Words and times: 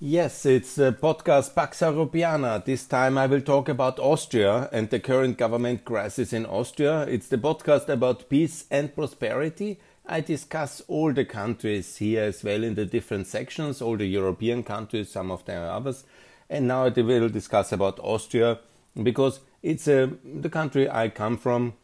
Yes, 0.00 0.44
it's 0.44 0.74
the 0.74 0.92
podcast 0.92 1.54
Pax 1.54 1.78
Europiana. 1.78 2.64
This 2.64 2.84
time 2.84 3.16
I 3.16 3.28
will 3.28 3.40
talk 3.40 3.68
about 3.68 4.00
Austria 4.00 4.68
and 4.72 4.90
the 4.90 4.98
current 4.98 5.38
government 5.38 5.84
crisis 5.84 6.32
in 6.32 6.46
Austria. 6.46 7.02
It's 7.02 7.28
the 7.28 7.38
podcast 7.38 7.88
about 7.88 8.28
peace 8.28 8.64
and 8.72 8.92
prosperity. 8.92 9.78
I 10.04 10.20
discuss 10.20 10.82
all 10.88 11.12
the 11.12 11.24
countries 11.24 11.98
here 11.98 12.24
as 12.24 12.42
well 12.42 12.64
in 12.64 12.74
the 12.74 12.84
different 12.84 13.28
sections, 13.28 13.80
all 13.80 13.96
the 13.96 14.06
European 14.06 14.64
countries, 14.64 15.12
some 15.12 15.30
of 15.30 15.44
them 15.44 15.62
others. 15.62 16.02
And 16.50 16.66
now 16.66 16.86
I 16.86 16.88
will 16.88 17.28
discuss 17.28 17.70
about 17.70 18.00
Austria 18.00 18.58
because 19.00 19.40
it's 19.62 19.86
uh, 19.86 20.08
the 20.24 20.50
country 20.50 20.90
I 20.90 21.08
come 21.08 21.38
from. 21.38 21.74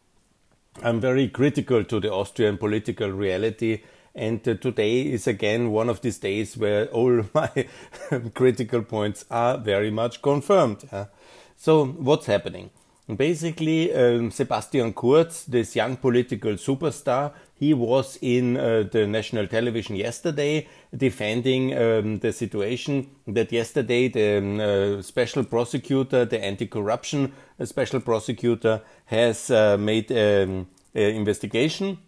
I'm 0.83 1.01
very 1.01 1.29
critical 1.29 1.85
to 1.85 2.01
the 2.01 2.13
Austrian 2.13 2.59
political 2.59 3.11
reality 3.11 3.83
and 4.15 4.47
uh, 4.49 4.55
today 4.55 5.03
is 5.03 5.27
again 5.27 5.71
one 5.71 5.89
of 5.89 6.01
these 6.01 6.19
days 6.19 6.57
where 6.57 6.87
all 6.87 7.25
my 7.35 7.67
critical 8.35 8.83
points 8.83 9.25
are 9.31 9.59
very 9.59 9.91
much 9.91 10.23
confirmed. 10.23 10.89
So, 11.57 11.85
what's 11.85 12.25
happening? 12.27 12.71
Basically, 13.17 13.93
um, 13.93 14.31
Sebastian 14.31 14.93
Kurz, 14.93 15.45
this 15.45 15.75
young 15.75 15.97
political 15.97 16.53
superstar, 16.53 17.33
he 17.55 17.75
was 17.75 18.19
in 18.23 18.57
uh, 18.57 18.85
the 18.91 19.07
national 19.07 19.47
television 19.47 19.97
yesterday 19.97 20.67
defending 20.97 21.77
um, 21.77 22.19
the 22.21 22.33
situation 22.33 23.11
that 23.27 23.53
yesterday 23.53 24.09
the 24.09 24.39
um, 24.39 24.61
uh, 24.61 25.03
special 25.03 25.45
prosecutor, 25.45 26.25
the 26.25 26.43
anti-corruption 26.43 27.33
uh, 27.59 27.65
special 27.67 28.01
prosecutor, 28.01 28.81
has 29.07 29.51
uh, 29.51 29.77
made 29.77 30.11
an 30.11 30.51
um, 30.51 30.67
investigation 30.95 31.99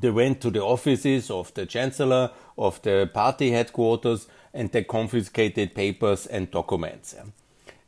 they 0.00 0.10
went 0.10 0.40
to 0.42 0.50
the 0.50 0.62
offices 0.62 1.30
of 1.30 1.52
the 1.54 1.66
chancellor, 1.66 2.30
of 2.58 2.80
the 2.82 3.10
party 3.12 3.50
headquarters, 3.50 4.26
and 4.52 4.70
they 4.72 4.84
confiscated 4.84 5.74
papers 5.74 6.26
and 6.26 6.50
documents. 6.50 7.14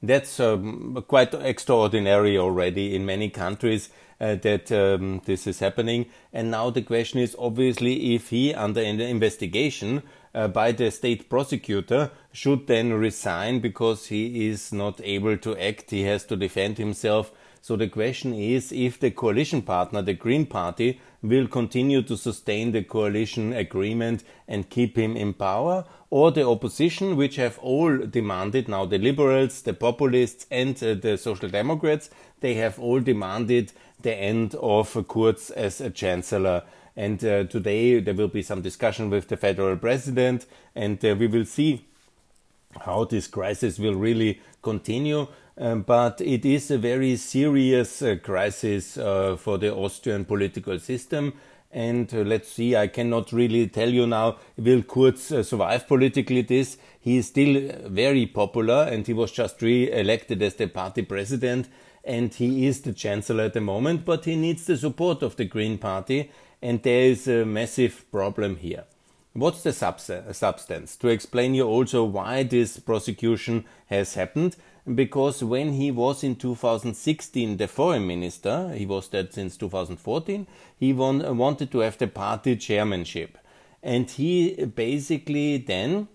That's 0.02 0.38
um, 0.38 1.04
quite 1.08 1.34
extraordinary 1.34 2.38
already 2.38 2.94
in 2.94 3.04
many 3.04 3.30
countries 3.30 3.90
uh, 4.20 4.36
that 4.36 4.70
um, 4.70 5.22
this 5.24 5.46
is 5.46 5.58
happening. 5.58 6.06
And 6.32 6.50
now 6.50 6.70
the 6.70 6.82
question 6.82 7.20
is 7.20 7.34
obviously 7.38 8.14
if 8.14 8.30
he, 8.30 8.54
under 8.54 8.80
an 8.80 9.00
investigation 9.00 10.02
uh, 10.34 10.48
by 10.48 10.72
the 10.72 10.90
state 10.90 11.28
prosecutor, 11.28 12.10
should 12.32 12.66
then 12.68 12.92
resign 12.92 13.60
because 13.60 14.06
he 14.06 14.48
is 14.48 14.72
not 14.72 15.00
able 15.02 15.36
to 15.38 15.56
act, 15.56 15.90
he 15.90 16.02
has 16.02 16.24
to 16.26 16.36
defend 16.36 16.78
himself 16.78 17.32
so 17.60 17.76
the 17.76 17.88
question 17.88 18.34
is 18.34 18.72
if 18.72 18.98
the 18.98 19.10
coalition 19.10 19.62
partner, 19.62 20.02
the 20.02 20.14
Green 20.14 20.46
Party, 20.46 21.00
will 21.22 21.48
continue 21.48 22.02
to 22.02 22.16
sustain 22.16 22.72
the 22.72 22.82
coalition 22.82 23.52
agreement 23.52 24.24
and 24.46 24.70
keep 24.70 24.96
him 24.96 25.16
in 25.16 25.34
power, 25.34 25.84
or 26.10 26.30
the 26.30 26.46
opposition, 26.46 27.16
which 27.16 27.36
have 27.36 27.58
all 27.58 27.98
demanded 27.98 28.68
now 28.68 28.86
the 28.86 28.98
liberals, 28.98 29.62
the 29.62 29.74
populists, 29.74 30.46
and 30.50 30.82
uh, 30.82 30.94
the 30.94 31.18
social 31.18 31.48
democrats, 31.48 32.08
they 32.40 32.54
have 32.54 32.78
all 32.78 33.00
demanded 33.00 33.72
the 34.00 34.14
end 34.14 34.54
of 34.54 34.96
Kurz 35.08 35.50
as 35.50 35.80
a 35.80 35.90
chancellor. 35.90 36.62
And 36.96 37.22
uh, 37.24 37.44
today 37.44 38.00
there 38.00 38.14
will 38.14 38.28
be 38.28 38.42
some 38.42 38.62
discussion 38.62 39.10
with 39.10 39.28
the 39.28 39.36
federal 39.36 39.76
president, 39.76 40.46
and 40.74 41.04
uh, 41.04 41.14
we 41.18 41.26
will 41.26 41.44
see 41.44 41.84
how 42.80 43.04
this 43.04 43.26
crisis 43.26 43.78
will 43.78 43.94
really 43.94 44.40
continue. 44.62 45.26
Um, 45.60 45.82
but 45.82 46.20
it 46.20 46.44
is 46.44 46.70
a 46.70 46.78
very 46.78 47.16
serious 47.16 48.00
uh, 48.00 48.16
crisis 48.22 48.96
uh, 48.96 49.36
for 49.36 49.58
the 49.58 49.74
Austrian 49.74 50.24
political 50.24 50.78
system. 50.78 51.32
And 51.72 52.12
uh, 52.14 52.18
let's 52.18 52.52
see, 52.52 52.76
I 52.76 52.86
cannot 52.86 53.32
really 53.32 53.66
tell 53.66 53.88
you 53.88 54.06
now, 54.06 54.36
will 54.56 54.82
Kurz 54.82 55.32
uh, 55.32 55.42
survive 55.42 55.88
politically 55.88 56.42
this? 56.42 56.78
He 57.00 57.18
is 57.18 57.26
still 57.26 57.72
very 57.86 58.26
popular 58.26 58.84
and 58.84 59.04
he 59.04 59.12
was 59.12 59.32
just 59.32 59.60
re 59.60 59.90
elected 59.90 60.40
as 60.42 60.54
the 60.54 60.68
party 60.68 61.02
president 61.02 61.68
and 62.04 62.32
he 62.32 62.66
is 62.66 62.80
the 62.82 62.92
chancellor 62.92 63.44
at 63.44 63.54
the 63.54 63.60
moment, 63.60 64.04
but 64.04 64.24
he 64.24 64.36
needs 64.36 64.64
the 64.64 64.76
support 64.76 65.22
of 65.22 65.36
the 65.36 65.44
Green 65.44 65.76
Party 65.76 66.30
and 66.62 66.82
there 66.84 67.02
is 67.02 67.26
a 67.26 67.44
massive 67.44 68.10
problem 68.12 68.56
here. 68.56 68.84
What's 69.34 69.62
the 69.62 69.72
substance? 69.72 70.96
To 70.96 71.08
explain 71.08 71.54
you 71.54 71.64
also 71.64 72.02
why 72.04 72.44
this 72.44 72.78
prosecution 72.78 73.66
has 73.86 74.14
happened 74.14 74.56
because 74.94 75.42
when 75.42 75.72
he 75.72 75.90
was 75.90 76.24
in 76.24 76.36
2016 76.36 77.56
the 77.56 77.68
foreign 77.68 78.06
minister, 78.06 78.72
he 78.74 78.86
was 78.86 79.08
that 79.08 79.34
since 79.34 79.56
2014, 79.56 80.46
he 80.78 80.92
won, 80.92 81.36
wanted 81.36 81.70
to 81.72 81.80
have 81.80 81.98
the 81.98 82.06
party 82.06 82.56
chairmanship. 82.56 83.38
And 83.82 84.10
he 84.10 84.64
basically 84.64 85.58
then, 85.58 86.08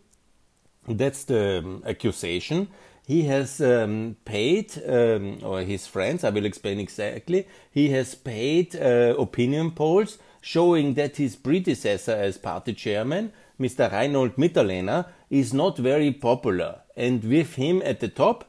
that's 0.88 1.24
the 1.24 1.60
um, 1.60 1.84
accusation, 1.86 2.68
he 3.06 3.24
has 3.24 3.60
um, 3.60 4.16
paid, 4.24 4.72
um, 4.88 5.40
or 5.44 5.62
his 5.62 5.88
friends, 5.88 6.24
I 6.24 6.30
will 6.30 6.46
explain 6.46 6.80
exactly, 6.80 7.48
he 7.72 7.90
has 7.90 8.16
paid 8.16 8.76
uh, 8.76 9.16
opinion 9.20 9.72
polls 9.72 10.18
showing 10.42 10.94
that 10.96 11.18
his 11.18 11.36
predecessor 11.36 12.14
as 12.14 12.38
party 12.38 12.74
chairman, 12.74 13.32
Mr. 13.60 13.92
Reinhold 13.92 14.36
Mitterlehner, 14.36 15.08
is 15.30 15.54
not 15.54 15.78
very 15.78 16.12
popular. 16.12 16.82
And 16.96 17.24
with 17.24 17.56
him 17.56 17.82
at 17.84 18.00
the 18.00 18.08
top, 18.08 18.46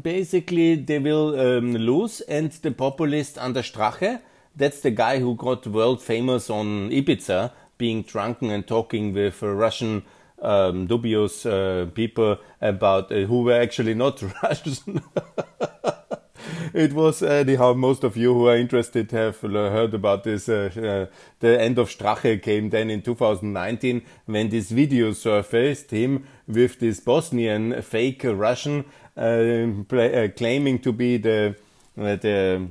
basically 0.00 0.76
they 0.76 0.98
will 0.98 1.38
um, 1.38 1.74
lose, 1.74 2.20
and 2.22 2.50
the 2.52 2.70
populist 2.70 3.38
Anders 3.38 3.70
Strache, 3.70 4.20
that's 4.56 4.80
the 4.80 4.90
guy 4.90 5.18
who 5.18 5.34
got 5.34 5.66
world 5.66 6.02
famous 6.02 6.50
on 6.50 6.90
Ibiza, 6.90 7.52
being 7.78 8.02
drunken 8.02 8.50
and 8.50 8.66
talking 8.66 9.12
with 9.12 9.42
Russian 9.42 10.02
um, 10.40 10.86
dubious 10.86 11.46
uh, 11.46 11.86
people 11.94 12.38
about 12.60 13.10
uh, 13.12 13.24
who 13.26 13.42
were 13.42 13.60
actually 13.60 13.94
not 13.94 14.22
Russian. 14.42 15.02
it 16.74 16.92
was 16.92 17.22
anyhow 17.22 17.72
most 17.74 18.02
of 18.02 18.16
you 18.16 18.32
who 18.34 18.48
are 18.48 18.56
interested 18.56 19.10
have 19.10 19.40
heard 19.40 19.94
about 19.94 20.24
this 20.24 20.48
uh, 20.48 20.70
uh, 20.76 21.14
the 21.40 21.60
end 21.60 21.78
of 21.78 21.88
strache 21.88 22.42
came 22.42 22.70
then 22.70 22.90
in 22.90 23.02
2019 23.02 24.02
when 24.26 24.48
this 24.48 24.70
video 24.70 25.12
surfaced 25.12 25.90
him 25.90 26.24
with 26.46 26.78
this 26.78 27.00
bosnian 27.00 27.80
fake 27.82 28.22
russian 28.24 28.84
uh, 29.16 29.20
uh, 29.20 30.28
claiming 30.36 30.78
to 30.80 30.92
be 30.92 31.16
the 31.18 31.54
uh, 31.98 32.16
the 32.16 32.68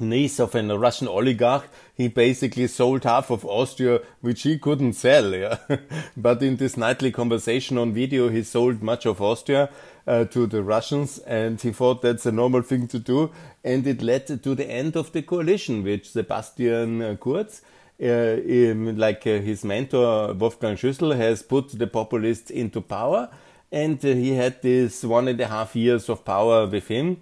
niece 0.00 0.40
of 0.40 0.54
a 0.54 0.78
Russian 0.78 1.08
oligarch. 1.08 1.68
He 1.94 2.08
basically 2.08 2.66
sold 2.66 3.04
half 3.04 3.30
of 3.30 3.44
Austria, 3.44 4.00
which 4.20 4.42
he 4.42 4.58
couldn't 4.58 4.94
sell. 4.94 5.34
Yeah? 5.34 5.58
but 6.16 6.42
in 6.42 6.56
this 6.56 6.76
nightly 6.76 7.10
conversation 7.10 7.76
on 7.76 7.92
video, 7.92 8.28
he 8.28 8.42
sold 8.42 8.82
much 8.82 9.04
of 9.06 9.20
Austria 9.20 9.68
uh, 10.06 10.24
to 10.24 10.46
the 10.46 10.62
Russians, 10.62 11.18
and 11.18 11.60
he 11.60 11.72
thought 11.72 12.02
that's 12.02 12.26
a 12.26 12.32
normal 12.32 12.62
thing 12.62 12.88
to 12.88 12.98
do. 12.98 13.30
And 13.62 13.86
it 13.86 14.02
led 14.02 14.26
to 14.26 14.54
the 14.54 14.70
end 14.70 14.96
of 14.96 15.12
the 15.12 15.22
coalition, 15.22 15.82
which 15.82 16.10
Sebastian 16.10 17.18
Kurz. 17.18 17.62
Uh, 18.02 18.40
in, 18.44 18.96
like 18.96 19.24
uh, 19.28 19.38
his 19.38 19.64
mentor 19.64 20.32
Wolfgang 20.32 20.74
Schüssel 20.74 21.14
has 21.14 21.40
put 21.40 21.78
the 21.78 21.86
populists 21.86 22.50
into 22.50 22.80
power 22.80 23.28
and 23.72 24.02
he 24.02 24.34
had 24.34 24.60
this 24.60 25.02
one 25.02 25.26
and 25.26 25.40
a 25.40 25.46
half 25.46 25.74
years 25.74 26.08
of 26.10 26.24
power 26.24 26.66
with 26.66 26.88
him. 26.88 27.16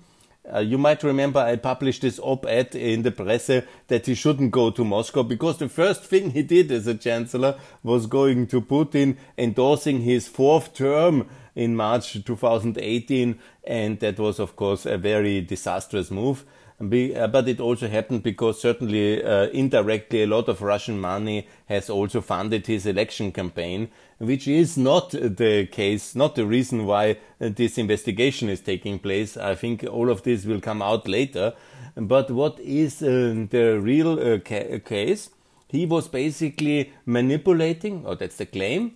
Uh, 0.52 0.58
you 0.58 0.76
might 0.76 1.04
remember 1.04 1.38
I 1.38 1.54
published 1.56 2.02
this 2.02 2.18
op-ed 2.18 2.74
in 2.74 3.02
the 3.02 3.12
press 3.12 3.46
that 3.46 4.06
he 4.06 4.14
shouldn't 4.14 4.50
go 4.50 4.70
to 4.70 4.84
Moscow 4.84 5.22
because 5.22 5.58
the 5.58 5.68
first 5.68 6.02
thing 6.02 6.30
he 6.30 6.42
did 6.42 6.72
as 6.72 6.88
a 6.88 6.94
chancellor 6.94 7.56
was 7.84 8.06
going 8.06 8.48
to 8.48 8.60
Putin, 8.60 9.16
endorsing 9.38 10.00
his 10.00 10.26
fourth 10.26 10.74
term 10.74 11.28
in 11.54 11.76
March 11.76 12.24
2018, 12.24 13.38
and 13.64 14.00
that 14.00 14.18
was 14.18 14.40
of 14.40 14.56
course 14.56 14.86
a 14.86 14.98
very 14.98 15.40
disastrous 15.40 16.10
move. 16.10 16.44
Uh, 16.80 17.26
but 17.26 17.46
it 17.46 17.60
also 17.60 17.88
happened 17.88 18.22
because 18.22 18.58
certainly 18.58 19.22
uh, 19.22 19.48
indirectly 19.48 20.22
a 20.22 20.26
lot 20.26 20.48
of 20.48 20.62
Russian 20.62 20.98
money 20.98 21.46
has 21.66 21.90
also 21.90 22.22
funded 22.22 22.66
his 22.66 22.86
election 22.86 23.32
campaign, 23.32 23.90
which 24.16 24.48
is 24.48 24.78
not 24.78 25.10
the 25.10 25.68
case, 25.70 26.14
not 26.14 26.36
the 26.36 26.46
reason 26.46 26.86
why 26.86 27.18
uh, 27.38 27.50
this 27.50 27.76
investigation 27.76 28.48
is 28.48 28.62
taking 28.62 28.98
place. 28.98 29.36
I 29.36 29.56
think 29.56 29.84
all 29.84 30.08
of 30.08 30.22
this 30.22 30.46
will 30.46 30.60
come 30.60 30.80
out 30.80 31.06
later. 31.06 31.52
But 31.96 32.30
what 32.30 32.58
is 32.60 33.02
uh, 33.02 33.46
the 33.50 33.78
real 33.78 34.18
uh, 34.18 34.38
ca 34.38 34.80
case? 34.80 35.28
He 35.68 35.84
was 35.84 36.08
basically 36.08 36.92
manipulating, 37.04 38.06
or 38.06 38.16
that's 38.16 38.36
the 38.36 38.46
claim. 38.46 38.92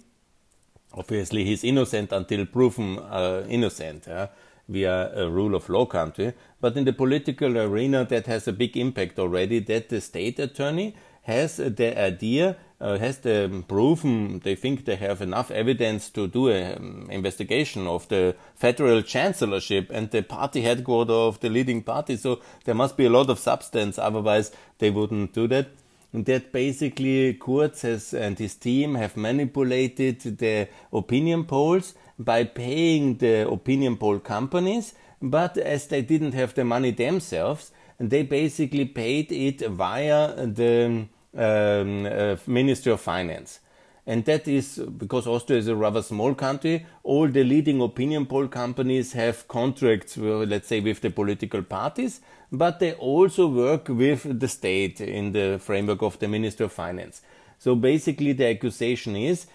Obviously, 0.95 1.45
he's 1.45 1.65
innocent 1.65 2.13
until 2.13 2.47
proven 2.47 2.99
uh, 2.99 3.45
innocent. 3.49 4.07
Yeah? 4.07 4.29
We 4.69 4.85
are 4.85 5.11
a 5.13 5.29
rule 5.29 5.55
of 5.55 5.69
law 5.69 5.87
country. 5.87 6.33
But 6.61 6.77
in 6.77 6.85
the 6.85 6.93
political 6.93 7.59
arena, 7.59 8.05
that 8.05 8.27
has 8.27 8.49
a 8.49 8.53
big 8.53 8.77
impact 8.77 9.19
already. 9.19 9.59
That 9.61 9.89
the 9.89 10.01
state 10.01 10.39
attorney 10.39 10.95
has 11.25 11.57
the 11.57 11.99
idea, 11.99 12.57
uh, 12.81 12.99
has 12.99 13.19
the 13.19 13.65
proven, 13.67 14.41
they 14.41 14.55
think 14.55 14.85
they 14.85 14.97
have 14.97 15.23
enough 15.23 15.51
evidence 15.51 16.11
to 16.11 16.27
do 16.27 16.49
an 16.49 16.77
um, 16.77 17.09
investigation 17.11 17.87
of 17.87 18.07
the 18.09 18.37
federal 18.55 19.03
chancellorship 19.03 19.91
and 19.91 20.11
the 20.11 20.23
party 20.23 20.61
headquarters 20.61 21.15
of 21.15 21.41
the 21.41 21.49
leading 21.49 21.83
party. 21.83 22.17
So 22.17 22.41
there 22.65 22.75
must 22.75 22.97
be 22.97 23.07
a 23.07 23.11
lot 23.11 23.31
of 23.31 23.39
substance, 23.39 23.99
otherwise 23.99 24.53
they 24.79 24.91
wouldn't 24.91 25.33
do 25.33 25.49
that. 25.49 25.69
And 26.13 26.27
that 26.27 26.53
basically 26.53 27.35
Kurz 27.35 27.83
has 27.83 28.15
and 28.15 28.39
his 28.39 28.55
team 28.55 28.95
have 28.95 29.17
manipulated 29.17 30.21
the 30.21 30.69
opinion 30.93 31.45
polls 31.45 31.95
by 32.19 32.45
paying 32.45 33.17
the 33.19 33.49
opinion 33.49 33.97
poll 33.97 34.19
companies, 34.19 34.95
but 35.21 35.57
as 35.57 35.87
they 35.87 36.03
didn't 36.03 36.33
have 36.33 36.55
the 36.55 36.65
money 36.65 36.91
themselves, 36.91 37.73
they 37.99 38.23
basically 38.23 38.85
paid 38.85 39.33
it 39.33 39.61
via 39.69 40.47
the 40.47 41.07
um, 41.37 42.07
uh, 42.07 42.37
Ministry 42.47 42.93
of 42.93 43.01
Finance. 43.01 43.61
And 44.07 44.25
that 44.27 44.47
is 44.47 44.79
because 44.99 45.27
Austria 45.27 45.59
is 45.59 45.69
a 45.69 45.75
rather 45.75 46.03
small 46.03 46.35
country. 46.35 46.85
All 47.03 47.27
the 47.27 47.43
leading 47.43 47.81
opinion 47.81 48.27
poll 48.27 48.49
companies 48.49 49.15
have 49.15 49.49
contracts, 49.49 50.19
let's 50.19 50.69
say, 50.69 50.81
with 50.81 51.01
the 51.01 51.11
political 51.11 51.63
parties, 51.63 52.21
but 52.53 52.81
they 52.81 52.93
also 52.95 53.47
work 53.47 53.89
with 53.89 54.41
the 54.41 54.49
state 54.49 55.01
in 55.01 55.33
the 55.33 55.59
framework 55.59 56.03
of 56.03 56.19
the 56.19 56.29
Ministry 56.29 56.67
of 56.67 56.73
Finance. 56.73 57.23
So 57.59 57.75
basically, 57.75 58.35
the 58.35 58.49
accusation 58.49 59.17
is 59.17 59.47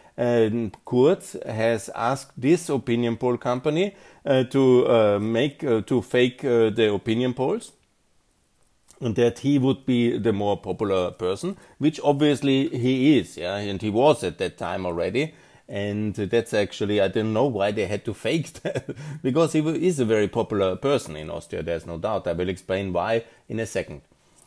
Kurz 0.85 1.37
has 1.45 1.89
asked 1.95 2.33
this 2.35 2.67
opinion 2.69 3.15
poll 3.15 3.37
company 3.37 3.95
uh, 4.25 4.43
to 4.43 4.87
uh, 4.87 5.19
make 5.19 5.63
uh, 5.63 5.81
to 5.81 6.01
fake 6.01 6.41
the 6.41 6.91
opinion 6.93 7.33
polls 7.33 7.71
and 9.01 9.15
that 9.15 9.39
he 9.39 9.57
would 9.57 9.85
be 9.85 10.17
the 10.17 10.33
more 10.33 10.57
popular 10.57 11.11
person, 11.11 11.57
which 11.77 11.99
obviously 12.03 12.67
he 12.69 13.17
is, 13.17 13.37
yeah, 13.37 13.55
and 13.55 13.81
he 13.81 13.89
was 13.89 14.23
at 14.23 14.37
that 14.39 14.57
time 14.57 14.85
already. 14.85 15.33
And 15.67 16.15
that's 16.15 16.53
actually, 16.53 16.99
I 16.99 17.09
don't 17.09 17.31
know 17.31 17.45
why 17.45 17.71
they 17.71 17.85
had 17.85 18.03
to 18.05 18.13
fake 18.13 18.53
that, 18.63 18.89
because 19.21 19.53
he 19.53 19.59
is 19.59 19.99
a 19.99 20.05
very 20.05 20.27
popular 20.27 20.75
person 20.75 21.15
in 21.15 21.29
Austria, 21.29 21.63
there's 21.63 21.85
no 21.85 21.97
doubt. 21.97 22.27
I 22.27 22.33
will 22.33 22.49
explain 22.49 22.91
why 22.91 23.23
in 23.47 23.59
a 23.59 23.65
second. 23.65 24.01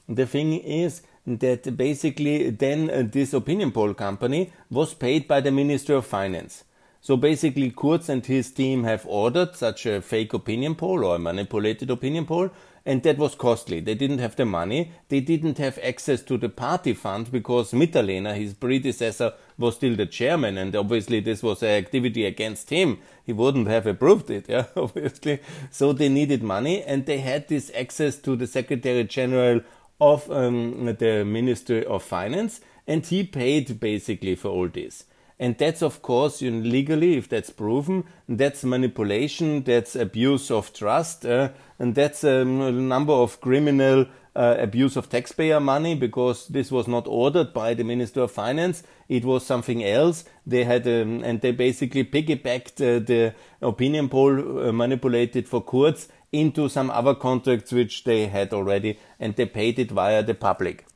The 0.08 0.26
thing 0.26 0.52
is 0.52 1.02
that 1.26 1.76
basically 1.76 2.50
then 2.50 2.90
uh, 2.90 3.02
this 3.10 3.32
opinion 3.32 3.72
poll 3.72 3.94
company 3.94 4.52
was 4.70 4.94
paid 4.94 5.28
by 5.28 5.40
the 5.40 5.52
Ministry 5.52 5.94
of 5.94 6.06
Finance. 6.06 6.64
So 7.00 7.16
basically, 7.16 7.70
Kurz 7.70 8.08
and 8.08 8.24
his 8.24 8.52
team 8.52 8.84
have 8.84 9.04
ordered 9.06 9.56
such 9.56 9.86
a 9.86 10.00
fake 10.00 10.34
opinion 10.34 10.76
poll 10.76 11.04
or 11.04 11.16
a 11.16 11.18
manipulated 11.18 11.90
opinion 11.90 12.26
poll 12.26 12.50
and 12.84 13.02
that 13.02 13.18
was 13.18 13.34
costly. 13.34 13.80
They 13.80 13.94
didn't 13.94 14.18
have 14.18 14.36
the 14.36 14.44
money. 14.44 14.92
They 15.08 15.20
didn't 15.20 15.58
have 15.58 15.78
access 15.82 16.22
to 16.22 16.36
the 16.36 16.48
party 16.48 16.94
fund 16.94 17.30
because 17.30 17.72
Mitterlehner, 17.72 18.34
his 18.34 18.54
predecessor, 18.54 19.34
was 19.56 19.76
still 19.76 19.94
the 19.94 20.06
chairman, 20.06 20.58
and 20.58 20.74
obviously 20.74 21.20
this 21.20 21.42
was 21.42 21.62
an 21.62 21.68
activity 21.68 22.24
against 22.24 22.70
him. 22.70 22.98
He 23.24 23.32
wouldn't 23.32 23.68
have 23.68 23.86
approved 23.86 24.30
it, 24.30 24.46
yeah, 24.48 24.66
obviously. 24.76 25.40
So 25.70 25.92
they 25.92 26.08
needed 26.08 26.42
money, 26.42 26.82
and 26.82 27.06
they 27.06 27.18
had 27.18 27.48
this 27.48 27.70
access 27.74 28.16
to 28.18 28.34
the 28.34 28.46
Secretary 28.46 29.04
General 29.04 29.60
of 30.02 30.28
um, 30.30 30.96
the 30.98 31.24
Ministry 31.24 31.84
of 31.86 32.02
Finance, 32.02 32.60
and 32.88 33.06
he 33.06 33.22
paid 33.22 33.78
basically 33.78 34.34
for 34.34 34.48
all 34.48 34.68
this. 34.68 35.04
And 35.38 35.56
that's, 35.58 35.82
of 35.82 36.02
course, 36.02 36.42
you 36.42 36.50
know, 36.50 36.68
legally, 36.68 37.16
if 37.16 37.28
that's 37.28 37.50
proven, 37.50 38.04
that's 38.28 38.64
manipulation, 38.64 39.62
that's 39.62 39.96
abuse 39.96 40.50
of 40.50 40.72
trust, 40.72 41.24
uh, 41.24 41.50
and 41.78 41.94
that's 41.94 42.24
um, 42.24 42.60
a 42.60 42.72
number 42.72 43.12
of 43.12 43.40
criminal 43.40 44.06
uh, 44.34 44.56
abuse 44.58 44.96
of 44.96 45.08
taxpayer 45.08 45.60
money 45.60 45.94
because 45.94 46.48
this 46.48 46.70
was 46.72 46.88
not 46.88 47.06
ordered 47.06 47.52
by 47.52 47.74
the 47.74 47.84
Minister 47.84 48.22
of 48.22 48.30
Finance. 48.30 48.82
It 49.08 49.24
was 49.24 49.44
something 49.44 49.84
else. 49.84 50.24
They 50.46 50.64
had, 50.64 50.86
um, 50.86 51.22
and 51.22 51.40
they 51.40 51.52
basically 51.52 52.04
piggybacked 52.04 52.80
uh, 52.80 53.04
the 53.04 53.34
opinion 53.60 54.08
poll 54.08 54.68
uh, 54.68 54.72
manipulated 54.72 55.48
for 55.48 55.62
Kurz 55.62 56.08
into 56.32 56.68
some 56.68 56.90
other 56.90 57.14
contracts 57.14 57.72
which 57.72 58.04
they 58.04 58.26
had 58.26 58.52
already, 58.52 58.98
and 59.20 59.36
they 59.36 59.46
paid 59.46 59.78
it 59.78 59.90
via 59.90 60.22
the 60.22 60.34
public 60.34 60.86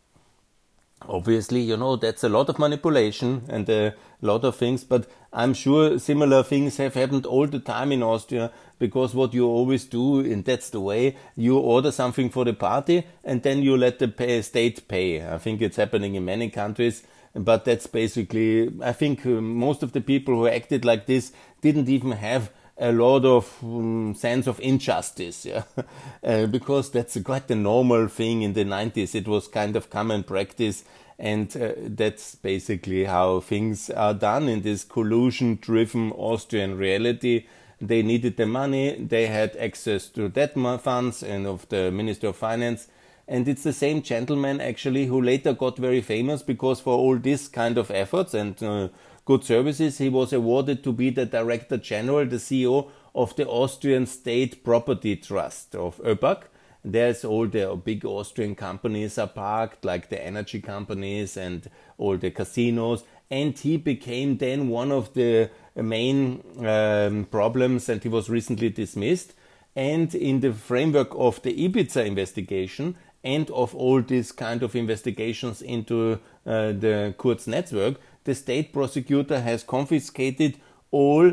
obviously, 1.08 1.60
you 1.60 1.76
know, 1.76 1.96
that's 1.96 2.24
a 2.24 2.28
lot 2.28 2.48
of 2.48 2.58
manipulation 2.58 3.44
and 3.48 3.68
a 3.68 3.94
lot 4.20 4.44
of 4.44 4.56
things, 4.56 4.84
but 4.84 5.08
I'm 5.32 5.54
sure 5.54 5.98
similar 5.98 6.42
things 6.42 6.78
have 6.78 6.94
happened 6.94 7.26
all 7.26 7.46
the 7.46 7.58
time 7.58 7.92
in 7.92 8.02
Austria 8.02 8.50
because 8.78 9.14
what 9.14 9.34
you 9.34 9.46
always 9.46 9.84
do, 9.84 10.20
and 10.20 10.44
that's 10.44 10.70
the 10.70 10.80
way, 10.80 11.16
you 11.36 11.58
order 11.58 11.92
something 11.92 12.30
for 12.30 12.44
the 12.44 12.54
party 12.54 13.06
and 13.24 13.42
then 13.42 13.62
you 13.62 13.76
let 13.76 13.98
the 13.98 14.08
pay, 14.08 14.42
state 14.42 14.88
pay. 14.88 15.26
I 15.26 15.38
think 15.38 15.60
it's 15.60 15.76
happening 15.76 16.14
in 16.14 16.24
many 16.24 16.50
countries, 16.50 17.02
but 17.34 17.64
that's 17.64 17.86
basically, 17.86 18.72
I 18.82 18.92
think 18.92 19.26
uh, 19.26 19.40
most 19.40 19.82
of 19.82 19.92
the 19.92 20.00
people 20.00 20.34
who 20.34 20.48
acted 20.48 20.84
like 20.84 21.06
this 21.06 21.32
didn't 21.60 21.88
even 21.88 22.12
have 22.12 22.50
a 22.78 22.92
lot 22.92 23.24
of 23.24 23.56
um, 23.62 24.14
sense 24.14 24.46
of 24.46 24.60
injustice, 24.60 25.46
yeah, 25.46 25.62
uh, 26.24 26.46
because 26.46 26.90
that's 26.90 27.18
quite 27.22 27.50
a 27.50 27.54
normal 27.54 28.08
thing 28.08 28.42
in 28.42 28.52
the 28.52 28.64
90s. 28.64 29.14
It 29.14 29.26
was 29.26 29.48
kind 29.48 29.76
of 29.76 29.90
common 29.90 30.24
practice, 30.24 30.84
and 31.18 31.54
uh, 31.56 31.72
that's 31.78 32.34
basically 32.34 33.04
how 33.04 33.40
things 33.40 33.88
are 33.90 34.14
done 34.14 34.48
in 34.48 34.62
this 34.62 34.84
collusion-driven 34.84 36.12
Austrian 36.12 36.76
reality. 36.76 37.46
They 37.80 38.02
needed 38.02 38.36
the 38.36 38.46
money, 38.46 38.96
they 38.98 39.26
had 39.26 39.56
access 39.56 40.08
to 40.08 40.28
debt 40.28 40.54
funds 40.80 41.22
and 41.22 41.46
of 41.46 41.68
the 41.68 41.90
Minister 41.90 42.28
of 42.28 42.36
Finance, 42.36 42.88
and 43.28 43.48
it's 43.48 43.64
the 43.64 43.72
same 43.72 44.02
gentleman 44.02 44.60
actually 44.60 45.06
who 45.06 45.20
later 45.20 45.52
got 45.52 45.76
very 45.76 46.00
famous 46.00 46.42
because 46.42 46.80
for 46.80 46.96
all 46.96 47.16
this 47.16 47.48
kind 47.48 47.76
of 47.76 47.90
efforts 47.90 48.34
and 48.34 48.62
uh, 48.62 48.88
good 49.26 49.44
services, 49.44 49.98
he 49.98 50.08
was 50.08 50.32
awarded 50.32 50.82
to 50.84 50.92
be 50.92 51.10
the 51.10 51.26
Director 51.26 51.76
General, 51.76 52.24
the 52.24 52.36
CEO 52.36 52.88
of 53.14 53.36
the 53.36 53.46
Austrian 53.46 54.06
State 54.06 54.64
Property 54.64 55.16
Trust 55.16 55.74
of 55.74 55.98
ÖBAG. 55.98 56.44
There's 56.84 57.24
all 57.24 57.48
the 57.48 57.78
big 57.84 58.04
Austrian 58.04 58.54
companies 58.54 59.18
are 59.18 59.26
parked, 59.26 59.84
like 59.84 60.08
the 60.08 60.24
energy 60.24 60.60
companies 60.60 61.36
and 61.36 61.68
all 61.98 62.16
the 62.16 62.30
casinos. 62.30 63.02
And 63.28 63.58
he 63.58 63.76
became 63.76 64.36
then 64.36 64.68
one 64.68 64.92
of 64.92 65.12
the 65.14 65.50
main 65.74 66.44
um, 66.64 67.24
problems, 67.28 67.88
and 67.88 68.00
he 68.00 68.08
was 68.08 68.30
recently 68.30 68.68
dismissed. 68.68 69.34
And 69.74 70.14
in 70.14 70.38
the 70.40 70.52
framework 70.52 71.08
of 71.16 71.42
the 71.42 71.68
Ibiza 71.68 72.06
investigation 72.06 72.94
and 73.24 73.50
of 73.50 73.74
all 73.74 74.00
these 74.00 74.30
kind 74.30 74.62
of 74.62 74.76
investigations 74.76 75.60
into 75.60 76.20
uh, 76.46 76.70
the 76.70 77.12
Kurz 77.18 77.48
network, 77.48 77.96
the 78.26 78.34
state 78.34 78.72
prosecutor 78.72 79.40
has 79.40 79.62
confiscated 79.62 80.58
all 80.90 81.32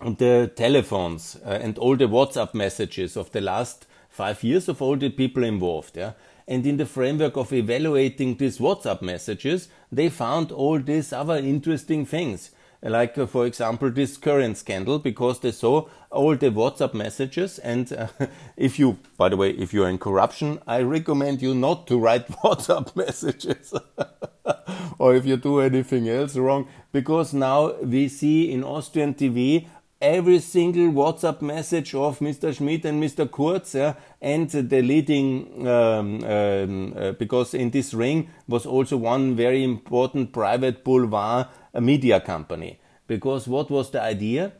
the 0.00 0.52
telephones 0.54 1.36
uh, 1.44 1.48
and 1.48 1.78
all 1.78 1.96
the 1.96 2.04
WhatsApp 2.04 2.54
messages 2.54 3.16
of 3.16 3.32
the 3.32 3.40
last 3.40 3.86
five 4.08 4.44
years 4.44 4.68
of 4.68 4.80
all 4.80 4.96
the 4.96 5.10
people 5.10 5.42
involved. 5.42 5.96
Yeah? 5.96 6.12
And 6.46 6.64
in 6.66 6.76
the 6.76 6.86
framework 6.86 7.36
of 7.36 7.52
evaluating 7.52 8.36
these 8.36 8.58
WhatsApp 8.58 9.02
messages, 9.02 9.68
they 9.90 10.08
found 10.08 10.52
all 10.52 10.78
these 10.78 11.12
other 11.12 11.36
interesting 11.36 12.06
things 12.06 12.50
like 12.82 13.16
uh, 13.18 13.26
for 13.26 13.46
example 13.46 13.90
this 13.90 14.16
current 14.16 14.56
scandal 14.56 14.98
because 14.98 15.40
they 15.40 15.50
saw 15.50 15.86
all 16.10 16.36
the 16.36 16.50
whatsapp 16.50 16.94
messages 16.94 17.58
and 17.58 17.92
uh, 17.92 18.06
if 18.56 18.78
you 18.78 18.98
by 19.16 19.28
the 19.28 19.36
way 19.36 19.50
if 19.50 19.72
you're 19.72 19.88
in 19.88 19.98
corruption 19.98 20.58
i 20.66 20.80
recommend 20.80 21.42
you 21.42 21.54
not 21.54 21.86
to 21.86 21.98
write 21.98 22.28
whatsapp 22.42 22.94
messages 22.94 23.72
or 24.98 25.14
if 25.14 25.26
you 25.26 25.36
do 25.36 25.60
anything 25.60 26.08
else 26.08 26.36
wrong 26.36 26.66
because 26.92 27.34
now 27.34 27.72
we 27.82 28.08
see 28.08 28.50
in 28.52 28.64
austrian 28.64 29.14
tv 29.14 29.66
every 30.00 30.38
single 30.38 30.92
WhatsApp 30.92 31.40
message 31.40 31.94
of 31.94 32.18
Mr. 32.18 32.54
Schmid 32.54 32.84
and 32.84 33.02
Mr. 33.02 33.30
Kurz, 33.30 33.74
yeah, 33.74 33.94
and 34.20 34.48
the 34.50 34.82
leading, 34.82 35.66
um, 35.66 36.22
um, 36.24 36.94
uh, 36.96 37.12
because 37.12 37.54
in 37.54 37.70
this 37.70 37.94
ring 37.94 38.28
was 38.46 38.66
also 38.66 38.96
one 38.96 39.34
very 39.34 39.64
important 39.64 40.32
private 40.32 40.84
boulevard 40.84 41.46
media 41.80 42.20
company. 42.20 42.78
Because 43.06 43.48
what 43.48 43.70
was 43.70 43.90
the 43.90 44.02
idea? 44.02 44.52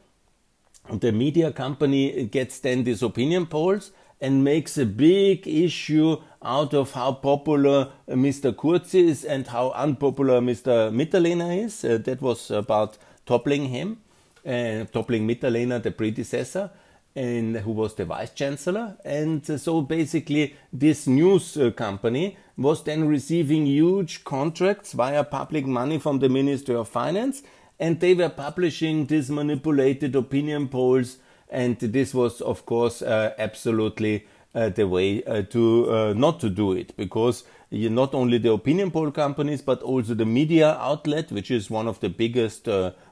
The 0.90 1.12
media 1.12 1.52
company 1.52 2.26
gets 2.26 2.60
then 2.60 2.84
these 2.84 3.02
opinion 3.02 3.46
polls 3.46 3.90
and 4.20 4.42
makes 4.42 4.78
a 4.78 4.86
big 4.86 5.46
issue 5.46 6.16
out 6.42 6.72
of 6.74 6.92
how 6.92 7.12
popular 7.12 7.90
Mr. 8.08 8.56
Kurz 8.56 8.94
is 8.94 9.24
and 9.24 9.46
how 9.46 9.70
unpopular 9.72 10.40
Mr. 10.40 10.90
Mitterlehner 10.90 11.64
is. 11.64 11.84
Uh, 11.84 11.98
that 11.98 12.22
was 12.22 12.50
about 12.50 12.96
toppling 13.26 13.66
him 13.66 13.98
uh, 14.46 14.84
toppling 14.92 15.26
Mitterlehner, 15.26 15.82
the 15.82 15.90
predecessor, 15.90 16.70
and 17.14 17.56
who 17.56 17.72
was 17.72 17.94
the 17.94 18.04
vice 18.04 18.30
chancellor. 18.30 18.96
And 19.04 19.48
uh, 19.50 19.58
so 19.58 19.82
basically, 19.82 20.54
this 20.72 21.06
news 21.06 21.56
uh, 21.56 21.70
company 21.70 22.36
was 22.56 22.82
then 22.84 23.08
receiving 23.08 23.66
huge 23.66 24.24
contracts 24.24 24.92
via 24.92 25.24
public 25.24 25.66
money 25.66 25.98
from 25.98 26.20
the 26.20 26.28
Ministry 26.28 26.74
of 26.74 26.88
Finance, 26.88 27.42
and 27.78 28.00
they 28.00 28.14
were 28.14 28.28
publishing 28.28 29.06
these 29.06 29.30
manipulated 29.30 30.14
opinion 30.14 30.68
polls. 30.68 31.18
And 31.48 31.78
this 31.78 32.12
was, 32.14 32.40
of 32.40 32.66
course, 32.66 33.02
uh, 33.02 33.34
absolutely 33.38 34.26
uh, 34.54 34.70
the 34.70 34.88
way 34.88 35.22
uh, 35.24 35.42
to 35.42 36.14
not 36.14 36.40
to 36.40 36.48
do 36.48 36.72
it 36.72 36.96
because 36.96 37.44
not 37.70 38.14
only 38.14 38.38
the 38.38 38.52
opinion 38.52 38.90
poll 38.90 39.10
companies 39.10 39.60
but 39.60 39.82
also 39.82 40.14
the 40.14 40.24
media 40.24 40.76
outlet, 40.80 41.30
which 41.30 41.50
is 41.50 41.70
one 41.70 41.86
of 41.86 42.00
the 42.00 42.08
biggest 42.08 42.68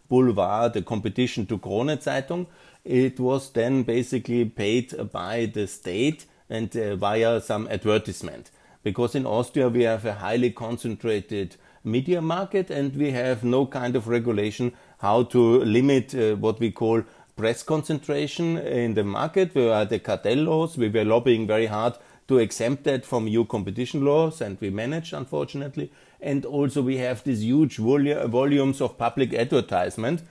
Boulevard, 0.09 0.75
the 0.75 0.83
competition 0.83 1.47
to 1.47 1.59
Krone 1.59 1.97
Zeitung. 1.99 2.47
It 2.85 3.19
was 3.19 3.51
then 3.51 3.83
basically 3.83 4.45
paid 4.45 5.11
by 5.11 5.47
the 5.47 5.67
state 5.67 6.27
and 6.51 6.75
uh, 6.77 6.97
via 6.97 7.41
some 7.41 7.67
advertisement. 7.69 8.51
Because 8.83 9.15
in 9.15 9.27
Austria 9.27 9.69
we 9.69 9.85
have 9.85 10.05
a 10.05 10.15
highly 10.15 10.51
concentrated 10.51 11.57
media 11.83 12.21
market 12.21 12.71
and 12.71 12.95
we 12.97 13.11
have 13.13 13.43
no 13.45 13.67
kind 13.67 13.97
of 13.97 14.09
regulation 14.09 14.73
how 14.99 15.23
to 15.23 15.61
limit 15.61 16.15
uh, 16.15 16.35
what 16.37 16.61
we 16.61 16.71
call 16.71 17.03
press 17.37 17.63
concentration 17.63 18.59
in 18.59 18.95
the 18.95 19.05
market. 19.05 19.55
We 19.55 19.71
are 19.71 19.85
the 19.85 19.99
cartel 19.99 20.39
laws. 20.39 20.77
We 20.77 20.89
were 20.89 21.05
lobbying 21.05 21.47
very 21.47 21.67
hard 21.67 21.95
to 22.29 22.39
exempt 22.39 22.85
that 22.85 23.05
from 23.05 23.29
EU 23.29 23.45
competition 23.45 24.05
laws, 24.05 24.41
and 24.41 24.59
we 24.61 24.71
managed, 24.71 25.13
unfortunately. 25.13 25.93
And 26.21 26.45
also, 26.45 26.81
we 26.83 26.97
have 26.99 27.23
these 27.25 27.45
huge 27.45 27.77
volumes 27.77 28.81
of 28.81 28.97
public 28.97 29.35
advertisement 29.35 30.23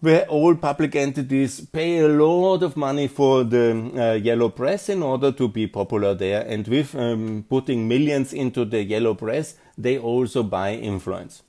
where 0.00 0.26
all 0.28 0.54
public 0.54 0.96
entities 0.96 1.60
pay 1.60 1.98
a 1.98 2.08
lot 2.08 2.62
of 2.62 2.74
money 2.74 3.06
for 3.06 3.44
the 3.44 3.92
uh, 3.94 4.14
yellow 4.14 4.48
press 4.48 4.88
in 4.88 5.02
order 5.02 5.30
to 5.30 5.46
be 5.46 5.66
popular 5.66 6.14
there. 6.14 6.40
And 6.46 6.66
with 6.66 6.94
um, 6.94 7.44
putting 7.50 7.86
millions 7.86 8.32
into 8.32 8.64
the 8.64 8.82
yellow 8.82 9.12
press, 9.12 9.56
they 9.76 9.98
also 9.98 10.42
buy 10.42 10.72
influence. 10.72 11.42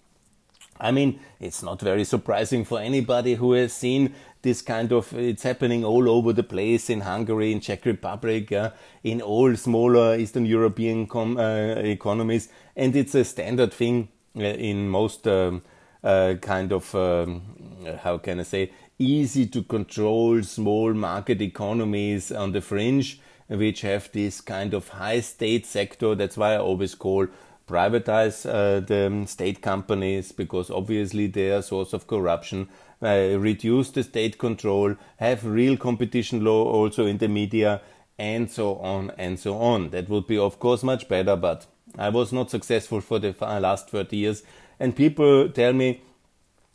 I 0.81 0.91
mean, 0.91 1.19
it's 1.39 1.63
not 1.63 1.79
very 1.79 2.03
surprising 2.03 2.65
for 2.65 2.79
anybody 2.79 3.35
who 3.35 3.53
has 3.53 3.71
seen 3.71 4.15
this 4.41 4.61
kind 4.61 4.91
of 4.91 5.13
it's 5.13 5.43
happening 5.43 5.85
all 5.85 6.09
over 6.09 6.33
the 6.33 6.43
place 6.43 6.89
in 6.89 7.01
Hungary, 7.01 7.51
in 7.51 7.59
Czech 7.59 7.85
Republic, 7.85 8.51
uh, 8.51 8.71
in 9.03 9.21
all 9.21 9.55
smaller 9.55 10.17
Eastern 10.17 10.45
European 10.45 11.07
com- 11.07 11.37
uh, 11.37 11.75
economies, 11.75 12.49
and 12.75 12.95
it's 12.95 13.15
a 13.15 13.23
standard 13.23 13.73
thing 13.73 14.09
uh, 14.35 14.41
in 14.41 14.89
most 14.89 15.27
um, 15.27 15.61
uh, 16.03 16.35
kind 16.41 16.71
of 16.71 16.93
um, 16.95 17.41
how 18.03 18.17
can 18.17 18.39
I 18.39 18.43
say 18.43 18.71
easy 19.01 19.47
to 19.47 19.63
control 19.63 20.43
small 20.43 20.93
market 20.93 21.41
economies 21.41 22.31
on 22.31 22.51
the 22.51 22.61
fringe, 22.61 23.19
which 23.47 23.81
have 23.81 24.11
this 24.11 24.41
kind 24.41 24.73
of 24.73 24.89
high 24.89 25.19
state 25.19 25.65
sector. 25.65 26.15
That's 26.15 26.37
why 26.37 26.53
I 26.53 26.59
always 26.59 26.95
call 26.95 27.27
privatize 27.67 28.45
uh, 28.45 28.81
the 28.81 29.25
state 29.27 29.61
companies 29.61 30.31
because 30.31 30.69
obviously 30.69 31.27
they 31.27 31.51
are 31.51 31.59
a 31.59 31.63
source 31.63 31.93
of 31.93 32.07
corruption, 32.07 32.67
uh, 33.01 33.37
reduce 33.37 33.89
the 33.91 34.03
state 34.03 34.37
control, 34.37 34.95
have 35.17 35.45
real 35.45 35.77
competition 35.77 36.43
law 36.43 36.63
also 36.63 37.05
in 37.05 37.17
the 37.17 37.27
media, 37.27 37.81
and 38.17 38.51
so 38.51 38.75
on 38.77 39.11
and 39.17 39.39
so 39.39 39.57
on. 39.57 39.89
That 39.89 40.09
would 40.09 40.27
be, 40.27 40.37
of 40.37 40.59
course, 40.59 40.83
much 40.83 41.07
better, 41.07 41.35
but 41.35 41.65
I 41.97 42.09
was 42.09 42.31
not 42.31 42.51
successful 42.51 43.01
for 43.01 43.19
the 43.19 43.33
last 43.41 43.89
30 43.89 44.15
years. 44.15 44.43
And 44.79 44.95
people 44.95 45.49
tell 45.49 45.73
me, 45.73 46.01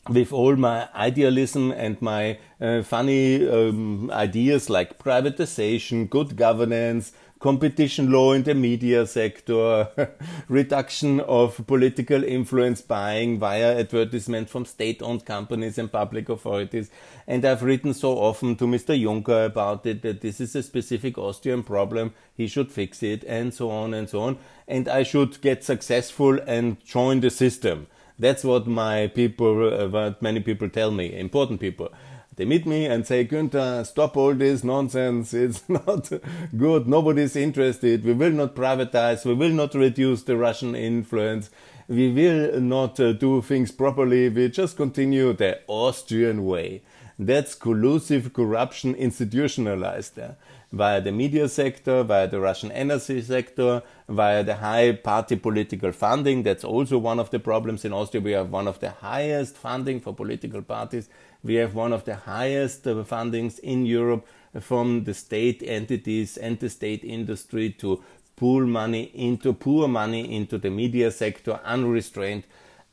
with 0.09 0.33
all 0.33 0.55
my 0.57 0.89
idealism 0.95 1.73
and 1.73 2.01
my 2.01 2.39
uh, 2.61 2.83
funny 2.83 3.49
um, 3.49 4.11
ideas 4.13 4.71
like 4.71 4.99
privatization, 4.99 6.09
good 6.09 6.37
governance, 6.37 7.13
competition 7.39 8.11
law 8.11 8.33
in 8.33 8.43
the 8.43 8.55
media 8.55 9.07
sector, 9.07 9.89
reduction 10.49 11.21
of 11.21 11.67
political 11.67 12.25
influence 12.25 12.81
buying 12.81 13.39
via 13.39 13.79
advertisement 13.79 14.49
from 14.49 14.65
state 14.65 15.03
owned 15.03 15.25
companies 15.25 15.79
and 15.79 15.93
public 15.93 16.29
authorities. 16.29 16.91
And 17.27 17.45
I've 17.45 17.63
written 17.63 17.93
so 17.93 18.13
often 18.19 18.57
to 18.57 18.65
Mr. 18.65 18.99
Juncker 18.99 19.47
about 19.47 19.85
it 19.87 20.03
that 20.03 20.23
this 20.23 20.41
is 20.41 20.57
a 20.57 20.63
specific 20.63 21.19
Austrian 21.19 21.63
problem, 21.63 22.15
he 22.35 22.47
should 22.47 22.73
fix 22.73 23.03
it, 23.03 23.25
and 23.25 23.53
so 23.53 23.71
on 23.71 23.93
and 23.93 24.09
so 24.09 24.21
on. 24.21 24.39
And 24.67 24.89
I 24.89 25.03
should 25.03 25.41
get 25.41 25.65
successful 25.65 26.39
and 26.47 26.83
join 26.85 27.21
the 27.21 27.31
system. 27.31 27.87
That's 28.19 28.45
what 28.45 28.67
my 28.67 29.09
people, 29.09 29.73
uh, 29.73 29.89
what 29.89 30.23
many 30.23 30.41
people 30.41 30.71
tell 30.71 30.91
me, 30.91 31.19
important 31.19 31.61
people. 31.61 31.93
They 32.37 32.45
meet 32.45 32.67
me 32.67 32.85
and 32.85 33.07
say, 33.07 33.27
Günther, 33.27 33.87
stop 33.87 34.15
all 34.17 34.35
this 34.35 34.63
nonsense. 34.63 35.33
It's 35.33 35.67
not 35.69 36.13
good. 36.57 36.87
Nobody's 36.87 37.35
interested. 37.35 38.05
We 38.05 38.13
will 38.13 38.31
not 38.31 38.55
privatize. 38.55 39.25
We 39.25 39.33
will 39.33 39.51
not 39.51 39.75
reduce 39.75 40.23
the 40.23 40.37
Russian 40.37 40.77
influence. 40.77 41.51
We 41.89 42.13
will 42.13 42.61
not 42.61 43.01
uh, 43.01 43.15
do 43.15 43.41
things 43.41 43.73
properly. 43.73 44.29
We 44.29 44.51
just 44.51 44.77
continue 44.77 45.33
the 45.33 45.61
Austrian 45.67 46.45
way. 46.45 46.83
That's 47.19 47.55
collusive 47.55 48.35
corruption 48.35 48.95
institutionalized 48.95 50.17
there 50.17 50.37
via 50.73 51.01
the 51.01 51.13
media 51.13 51.49
sector, 51.49 52.03
via 52.03 52.29
the 52.29 52.41
Russian 52.41 52.71
energy 52.73 53.23
sector, 53.23 53.83
via 54.09 54.45
the 54.45 54.57
high 54.57 54.93
party 54.93 55.37
political 55.37 55.93
funding. 55.93 56.43
That's 56.43 56.65
also 56.65 56.99
one 56.99 57.19
of 57.19 57.31
the 57.31 57.39
problems 57.39 57.85
in 57.85 57.93
Austria. 57.93 58.21
We 58.21 58.33
have 58.33 58.51
one 58.51 58.69
of 58.69 58.81
the 58.81 58.91
highest 58.91 59.57
funding 59.57 60.01
for 60.01 60.13
political 60.15 60.63
parties 60.63 61.09
we 61.47 61.55
have 61.55 61.75
one 61.75 61.93
of 61.93 62.05
the 62.05 62.17
highest 62.17 62.87
uh, 62.87 62.95
fundings 63.05 63.59
in 63.61 63.87
Europe 63.87 64.27
from 64.61 65.05
the 65.05 65.15
state 65.15 65.63
entities 65.65 66.37
and 66.37 66.59
the 66.61 66.69
state 66.69 67.05
industry 67.05 67.71
to 67.71 68.03
pool 68.37 68.67
money 68.67 69.05
into 69.15 69.53
poor 69.53 69.89
money 69.89 70.35
into 70.35 70.59
the 70.59 70.71
media 70.71 71.11
sector 71.11 71.61
unrestrained 71.65 72.45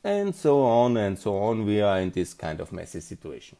and 0.02 0.34
so 0.34 0.62
on 0.62 0.96
and 0.96 1.18
so 1.18 1.36
on. 1.36 1.64
We 1.66 1.80
are 1.80 1.98
in 1.98 2.10
this 2.10 2.34
kind 2.34 2.60
of 2.60 2.72
messy 2.72 3.00
situation. 3.00 3.58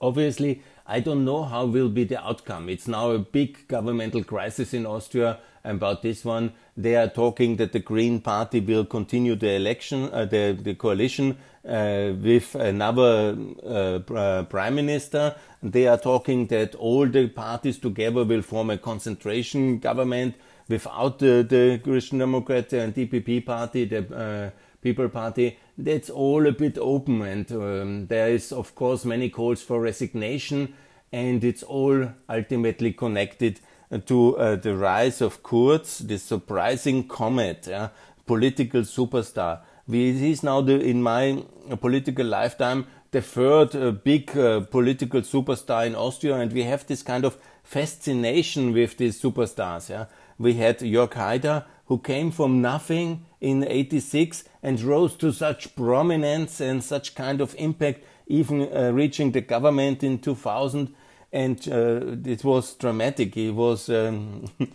Obviously 0.00 0.62
i 0.86 0.98
don't 1.00 1.24
know 1.24 1.44
how 1.44 1.64
will 1.64 1.88
be 1.88 2.04
the 2.04 2.22
outcome. 2.22 2.68
It's 2.68 2.88
now 2.88 3.10
a 3.10 3.18
big 3.18 3.68
governmental 3.68 4.24
crisis 4.24 4.74
in 4.74 4.86
austria 4.86 5.38
about 5.64 6.02
this 6.02 6.24
one 6.24 6.52
they 6.76 6.96
are 6.96 7.08
talking 7.08 7.56
that 7.56 7.72
the 7.72 7.80
green 7.80 8.20
party 8.20 8.60
will 8.60 8.84
continue 8.84 9.36
the 9.36 9.52
election 9.52 10.08
uh, 10.12 10.24
the, 10.24 10.58
the 10.60 10.74
coalition 10.74 11.36
uh, 11.68 12.12
with 12.20 12.54
another 12.54 13.36
uh, 13.64 14.00
uh, 14.14 14.42
prime 14.44 14.74
minister. 14.74 15.36
They 15.62 15.86
are 15.86 15.98
talking 15.98 16.46
that 16.48 16.74
all 16.74 17.06
the 17.06 17.28
parties 17.28 17.78
together 17.78 18.24
will 18.24 18.42
form 18.42 18.70
a 18.70 18.78
concentration 18.78 19.78
government 19.78 20.34
without 20.68 21.18
the, 21.18 21.46
the 21.48 21.80
Christian 21.82 22.18
Democrat 22.18 22.72
and 22.72 22.94
ÖVP 22.94 23.44
party, 23.44 23.84
the 23.84 24.14
uh, 24.14 24.50
People 24.80 25.08
Party. 25.08 25.58
That's 25.78 26.10
all 26.10 26.46
a 26.46 26.52
bit 26.52 26.78
open, 26.78 27.22
and 27.22 27.52
um, 27.52 28.06
there 28.08 28.28
is, 28.28 28.52
of 28.52 28.74
course, 28.74 29.04
many 29.04 29.30
calls 29.30 29.62
for 29.62 29.80
resignation, 29.80 30.74
and 31.12 31.44
it's 31.44 31.62
all 31.62 32.08
ultimately 32.28 32.92
connected 32.92 33.60
to 33.98 34.36
uh, 34.36 34.56
the 34.56 34.76
rise 34.76 35.20
of 35.20 35.42
Kurz, 35.42 35.98
this 35.98 36.22
surprising 36.22 37.06
comet, 37.06 37.66
yeah, 37.68 37.88
political 38.26 38.82
superstar 38.82 39.60
he 39.90 40.30
is 40.30 40.42
now 40.42 40.60
the, 40.60 40.80
in 40.80 41.02
my 41.02 41.44
political 41.80 42.26
lifetime 42.26 42.86
the 43.10 43.20
third 43.20 43.76
uh, 43.76 43.90
big 43.90 44.36
uh, 44.38 44.60
political 44.60 45.20
superstar 45.20 45.86
in 45.86 45.94
Austria, 45.94 46.36
and 46.36 46.50
we 46.50 46.62
have 46.62 46.86
this 46.86 47.02
kind 47.02 47.26
of 47.26 47.36
fascination 47.62 48.72
with 48.72 48.96
these 48.96 49.20
superstars. 49.20 49.90
Yeah, 49.90 50.06
we 50.38 50.54
had 50.54 50.78
Jörg 50.78 51.10
Haider, 51.10 51.66
who 51.86 51.98
came 51.98 52.30
from 52.30 52.62
nothing 52.62 53.26
in 53.38 53.64
'86 53.68 54.44
and 54.62 54.80
rose 54.80 55.14
to 55.16 55.30
such 55.30 55.76
prominence 55.76 56.58
and 56.62 56.82
such 56.82 57.14
kind 57.14 57.42
of 57.42 57.54
impact, 57.58 58.02
even 58.28 58.62
uh, 58.74 58.92
reaching 58.94 59.32
the 59.32 59.42
government 59.42 60.02
in 60.02 60.18
2000, 60.18 60.94
and 61.32 61.58
uh, 61.68 62.30
it 62.30 62.44
was 62.44 62.74
dramatic. 62.74 63.34
He 63.34 63.50
was. 63.50 63.88
Um, 63.88 64.50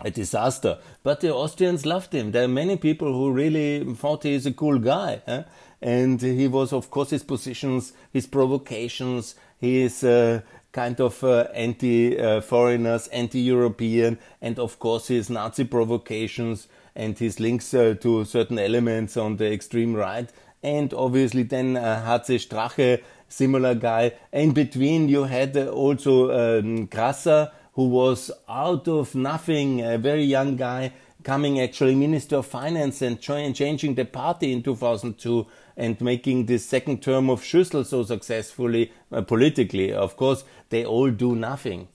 a 0.00 0.10
disaster. 0.10 0.78
But 1.02 1.20
the 1.20 1.34
Austrians 1.34 1.86
loved 1.86 2.12
him. 2.12 2.32
There 2.32 2.44
are 2.44 2.48
many 2.48 2.76
people 2.76 3.12
who 3.12 3.32
really 3.32 3.82
thought 3.94 4.24
he 4.24 4.34
is 4.34 4.44
a 4.44 4.52
cool 4.52 4.78
guy. 4.78 5.22
Eh? 5.26 5.42
And 5.80 6.20
he 6.20 6.48
was, 6.48 6.72
of 6.72 6.90
course, 6.90 7.10
his 7.10 7.22
positions, 7.22 7.94
his 8.12 8.26
provocations, 8.26 9.36
his 9.58 10.04
uh, 10.04 10.42
kind 10.72 11.00
of 11.00 11.22
uh, 11.24 11.48
anti 11.54 12.18
uh, 12.18 12.40
foreigners, 12.40 13.08
anti 13.08 13.40
European, 13.40 14.18
and 14.42 14.58
of 14.58 14.78
course 14.78 15.08
his 15.08 15.30
Nazi 15.30 15.64
provocations 15.64 16.68
and 16.94 17.18
his 17.18 17.40
links 17.40 17.72
uh, 17.72 17.94
to 18.00 18.24
certain 18.24 18.58
elements 18.58 19.16
on 19.16 19.36
the 19.36 19.50
extreme 19.52 19.94
right. 19.94 20.30
And 20.62 20.92
obviously, 20.94 21.44
then 21.44 21.76
uh, 21.76 22.18
HC 22.18 22.40
Strache, 22.40 23.02
similar 23.28 23.74
guy. 23.74 24.12
In 24.32 24.52
between, 24.52 25.08
you 25.08 25.24
had 25.24 25.56
also 25.56 26.58
um, 26.58 26.86
Grasser 26.86 27.50
who 27.76 27.88
was 27.88 28.30
out 28.48 28.88
of 28.88 29.14
nothing, 29.14 29.82
a 29.82 29.98
very 29.98 30.24
young 30.24 30.56
guy, 30.56 30.90
coming 31.22 31.60
actually 31.60 31.94
Minister 31.94 32.36
of 32.36 32.46
Finance 32.46 33.02
and 33.02 33.20
changing 33.20 33.94
the 33.94 34.04
party 34.06 34.50
in 34.50 34.62
2002 34.62 35.46
and 35.76 36.00
making 36.00 36.46
the 36.46 36.56
second 36.56 37.02
term 37.02 37.28
of 37.28 37.42
Schüssel 37.42 37.84
so 37.84 38.02
successfully 38.02 38.92
uh, 39.12 39.20
politically. 39.20 39.92
Of 39.92 40.16
course, 40.16 40.44
they 40.70 40.86
all 40.86 41.10
do 41.10 41.36
nothing. 41.36 41.88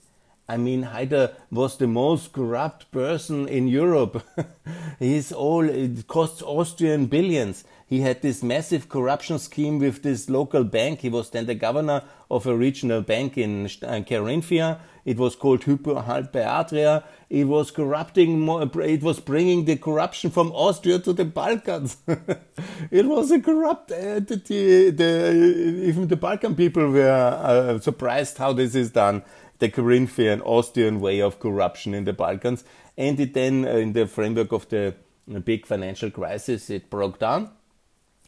I 0.52 0.58
mean, 0.58 0.84
Haider 0.84 1.34
was 1.50 1.78
the 1.78 1.86
most 1.86 2.34
corrupt 2.34 2.90
person 2.90 3.48
in 3.48 3.68
Europe. 3.68 4.22
He's 4.98 5.32
all, 5.32 5.66
it 5.66 6.06
costs 6.06 6.42
Austrian 6.42 7.06
billions. 7.06 7.64
He 7.86 8.00
had 8.02 8.20
this 8.20 8.42
massive 8.42 8.90
corruption 8.90 9.38
scheme 9.38 9.78
with 9.78 10.02
this 10.02 10.28
local 10.28 10.64
bank. 10.64 11.00
He 11.00 11.08
was 11.08 11.30
then 11.30 11.46
the 11.46 11.54
governor 11.54 12.02
of 12.30 12.46
a 12.46 12.54
regional 12.54 13.00
bank 13.00 13.38
in 13.38 13.64
Carinthia. 13.64 14.80
It 15.06 15.16
was 15.16 15.34
called 15.36 15.64
Hypo 15.64 16.00
Alpe 16.00 16.36
Adria. 16.36 17.04
It 17.30 17.44
was 17.44 17.70
corrupting 17.70 18.46
it 18.48 19.02
was 19.02 19.20
bringing 19.20 19.64
the 19.64 19.76
corruption 19.76 20.30
from 20.30 20.52
Austria 20.52 20.98
to 21.00 21.14
the 21.14 21.24
Balkans. 21.24 21.96
it 22.90 23.06
was 23.06 23.30
a 23.30 23.40
corrupt 23.40 23.90
entity. 23.90 24.90
The, 24.90 25.82
even 25.84 26.08
the 26.08 26.16
Balkan 26.16 26.54
people 26.54 26.90
were 26.90 27.10
uh, 27.10 27.78
surprised 27.80 28.36
how 28.38 28.52
this 28.52 28.74
is 28.74 28.90
done. 28.90 29.22
The 29.62 29.68
Carinthian 29.68 30.40
Austrian 30.40 30.98
way 30.98 31.20
of 31.20 31.38
corruption 31.38 31.94
in 31.94 32.02
the 32.02 32.12
Balkans. 32.12 32.64
and 32.98 33.20
it 33.20 33.32
then, 33.32 33.64
uh, 33.64 33.76
in 33.76 33.92
the 33.92 34.08
framework 34.08 34.50
of 34.50 34.68
the 34.68 34.96
big 35.44 35.66
financial 35.66 36.10
crisis, 36.10 36.68
it 36.68 36.90
broke 36.90 37.20
down, 37.20 37.48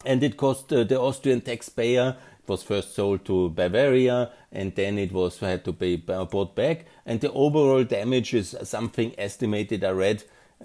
and 0.04 0.22
it 0.22 0.36
cost 0.36 0.72
uh, 0.72 0.84
the 0.84 0.96
Austrian 0.96 1.40
taxpayer. 1.40 2.16
It 2.38 2.48
was 2.48 2.62
first 2.62 2.94
sold 2.94 3.24
to 3.24 3.50
Bavaria, 3.50 4.30
and 4.52 4.76
then 4.76 4.96
it 4.96 5.10
was 5.10 5.40
had 5.40 5.64
to 5.64 5.72
be 5.72 5.96
bought 5.96 6.54
back. 6.54 6.86
And 7.04 7.20
the 7.20 7.32
overall 7.32 7.82
damage 7.82 8.32
is 8.32 8.54
something 8.62 9.12
estimated. 9.18 9.82
I 9.82 9.90
read 9.90 10.22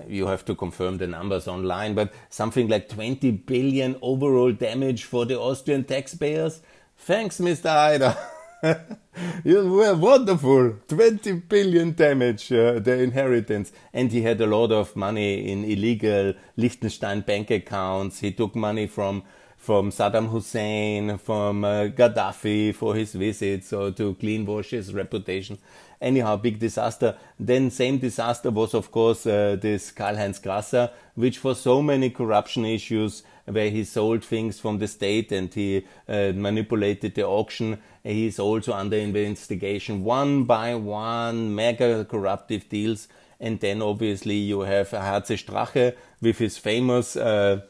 you 0.07 0.27
have 0.27 0.45
to 0.45 0.53
confirm 0.53 0.99
the 0.99 1.07
numbers 1.07 1.47
online, 1.47 1.95
but 1.95 2.13
something 2.29 2.67
like 2.67 2.89
20 2.89 3.31
billion 3.31 3.95
overall 4.03 4.51
damage 4.51 5.05
for 5.05 5.25
the 5.25 5.39
Austrian 5.39 5.83
taxpayers. 5.83 6.61
Thanks, 6.95 7.39
Mr. 7.39 7.71
Haider. 7.71 8.15
you 9.43 9.71
were 9.71 9.95
wonderful. 9.95 10.75
20 10.87 11.33
billion 11.33 11.93
damage, 11.93 12.51
uh, 12.51 12.79
the 12.79 13.01
inheritance. 13.01 13.71
And 13.93 14.11
he 14.11 14.21
had 14.21 14.41
a 14.41 14.47
lot 14.47 14.71
of 14.71 14.95
money 14.95 15.49
in 15.49 15.63
illegal 15.63 16.33
Liechtenstein 16.57 17.21
bank 17.21 17.51
accounts. 17.51 18.19
He 18.19 18.31
took 18.31 18.55
money 18.55 18.87
from 18.87 19.23
from 19.59 19.91
Saddam 19.91 20.29
Hussein, 20.29 21.17
from 21.17 21.65
uh, 21.65 21.87
Gaddafi 21.87 22.73
for 22.73 22.95
his 22.95 23.11
visits 23.13 23.73
or 23.73 23.91
to 23.91 24.15
clean 24.15 24.45
wash 24.45 24.69
his 24.69 24.93
reputation. 24.93 25.59
Anyhow, 26.01 26.37
big 26.37 26.59
disaster. 26.59 27.17
Then 27.37 27.69
same 27.69 27.97
disaster 27.97 28.51
was 28.51 28.73
of 28.73 28.89
course 28.89 29.27
uh, 29.27 29.57
this 29.61 29.91
Karl-Heinz 29.91 30.39
Grasser, 30.39 30.89
which 31.15 31.37
for 31.37 31.53
so 31.53 31.81
many 31.81 32.09
corruption 32.09 32.63
issues 32.63 33.21
where 33.45 33.69
he 33.69 33.83
sold 33.83 34.23
things 34.23 34.59
from 34.59 34.77
the 34.79 34.87
state 34.87 35.33
and 35.33 35.53
he 35.53 35.85
uh, 36.07 36.31
manipulated 36.33 37.15
the 37.15 37.25
auction. 37.25 37.79
He 38.01 38.27
is 38.27 38.39
also 38.39 38.71
under 38.71 38.95
investigation 38.95 40.05
one 40.05 40.45
by 40.45 40.73
one, 40.75 41.53
mega 41.53 42.05
corruptive 42.05 42.69
deals. 42.69 43.09
And 43.41 43.59
then 43.59 43.81
obviously 43.81 44.35
you 44.35 44.61
have 44.61 44.89
HC 44.89 45.35
Strache 45.35 45.95
with 46.21 46.37
his 46.37 46.57
famous 46.57 47.17
uh, 47.17 47.61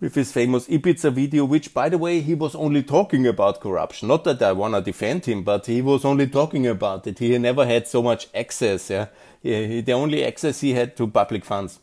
with 0.00 0.14
his 0.14 0.32
famous 0.32 0.66
Ibiza 0.66 1.12
video, 1.12 1.44
which, 1.44 1.74
by 1.74 1.88
the 1.88 1.98
way, 1.98 2.20
he 2.20 2.34
was 2.34 2.54
only 2.54 2.82
talking 2.82 3.26
about 3.26 3.60
corruption. 3.60 4.08
Not 4.08 4.24
that 4.24 4.42
I 4.42 4.52
want 4.52 4.74
to 4.74 4.80
defend 4.80 5.26
him, 5.26 5.42
but 5.42 5.66
he 5.66 5.82
was 5.82 6.04
only 6.04 6.26
talking 6.26 6.66
about 6.66 7.06
it. 7.06 7.18
He 7.18 7.36
never 7.38 7.66
had 7.66 7.86
so 7.86 8.02
much 8.02 8.28
access. 8.34 8.88
Yeah? 8.88 9.06
He, 9.42 9.82
the 9.82 9.92
only 9.92 10.24
access 10.24 10.60
he 10.60 10.72
had 10.72 10.96
to 10.96 11.06
public 11.06 11.44
funds. 11.44 11.80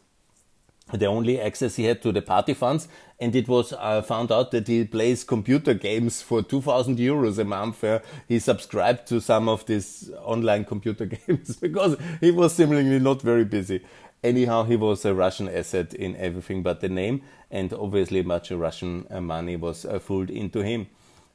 The 0.94 1.06
only 1.06 1.40
access 1.40 1.76
he 1.76 1.84
had 1.84 2.02
to 2.04 2.14
the 2.14 2.22
party 2.22 2.54
funds, 2.54 2.88
and 3.20 3.36
it 3.36 3.50
was 3.50 3.74
uh, 3.74 4.02
found 4.02 4.32
out 4.32 4.52
that 4.52 4.70
he 4.70 4.86
plays 4.86 5.26
computer 5.26 5.74
games 5.74 6.22
for 6.22 6.42
2,000 6.42 6.98
euros 6.98 7.38
a 7.40 7.44
month. 7.44 7.84
Yeah? 7.84 8.00
He 8.28 8.40
subscribed 8.40 9.06
to 9.10 9.20
some 9.20 9.50
of 9.50 9.66
these 9.66 10.10
online 10.24 10.64
computer 10.64 11.06
games 11.28 11.58
because 11.58 11.98
he 12.22 12.32
was 12.32 12.56
seemingly 12.56 13.00
not 13.00 13.22
very 13.22 13.44
busy. 13.44 13.84
Anyhow, 14.24 14.64
he 14.64 14.76
was 14.76 15.06
a 15.06 15.14
Russian 15.14 15.48
asset 15.48 15.94
in 15.94 16.16
everything 16.16 16.64
but 16.64 16.82
the 16.82 16.90
name, 16.90 17.22
and 17.52 17.72
obviously 17.74 18.24
much 18.24 18.52
Russian 18.52 19.06
uh, 19.10 19.22
money 19.22 19.56
was 19.56 19.86
uh, 19.86 20.00
fooled 20.00 20.30
into 20.30 20.62
him. 20.62 20.88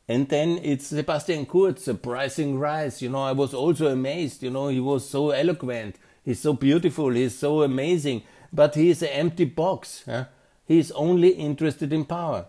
And 0.09 0.29
then 0.29 0.59
it's 0.63 0.89
Sebastian 0.89 1.47
Kurz, 1.47 1.87
a 1.87 1.95
pricing 1.95 2.59
rise. 2.59 3.01
You 3.01 3.09
know, 3.11 3.23
I 3.23 3.33
was 3.33 3.55
also 3.55 3.87
amazed. 3.87 4.43
You 4.43 4.51
know, 4.51 4.69
he 4.69 4.81
was 4.81 5.09
so 5.09 5.31
eloquent. 5.31 5.97
He's 6.25 6.41
so 6.41 6.53
beautiful. 6.53 7.11
He's 7.11 7.39
so 7.39 7.63
amazing. 7.63 8.23
But 8.53 8.75
he's 8.75 9.03
an 9.03 9.09
empty 9.09 9.45
box. 9.45 10.03
Huh? 10.05 10.25
He's 10.67 10.91
only 10.93 11.31
interested 11.31 11.93
in 11.93 12.05
power. 12.05 12.47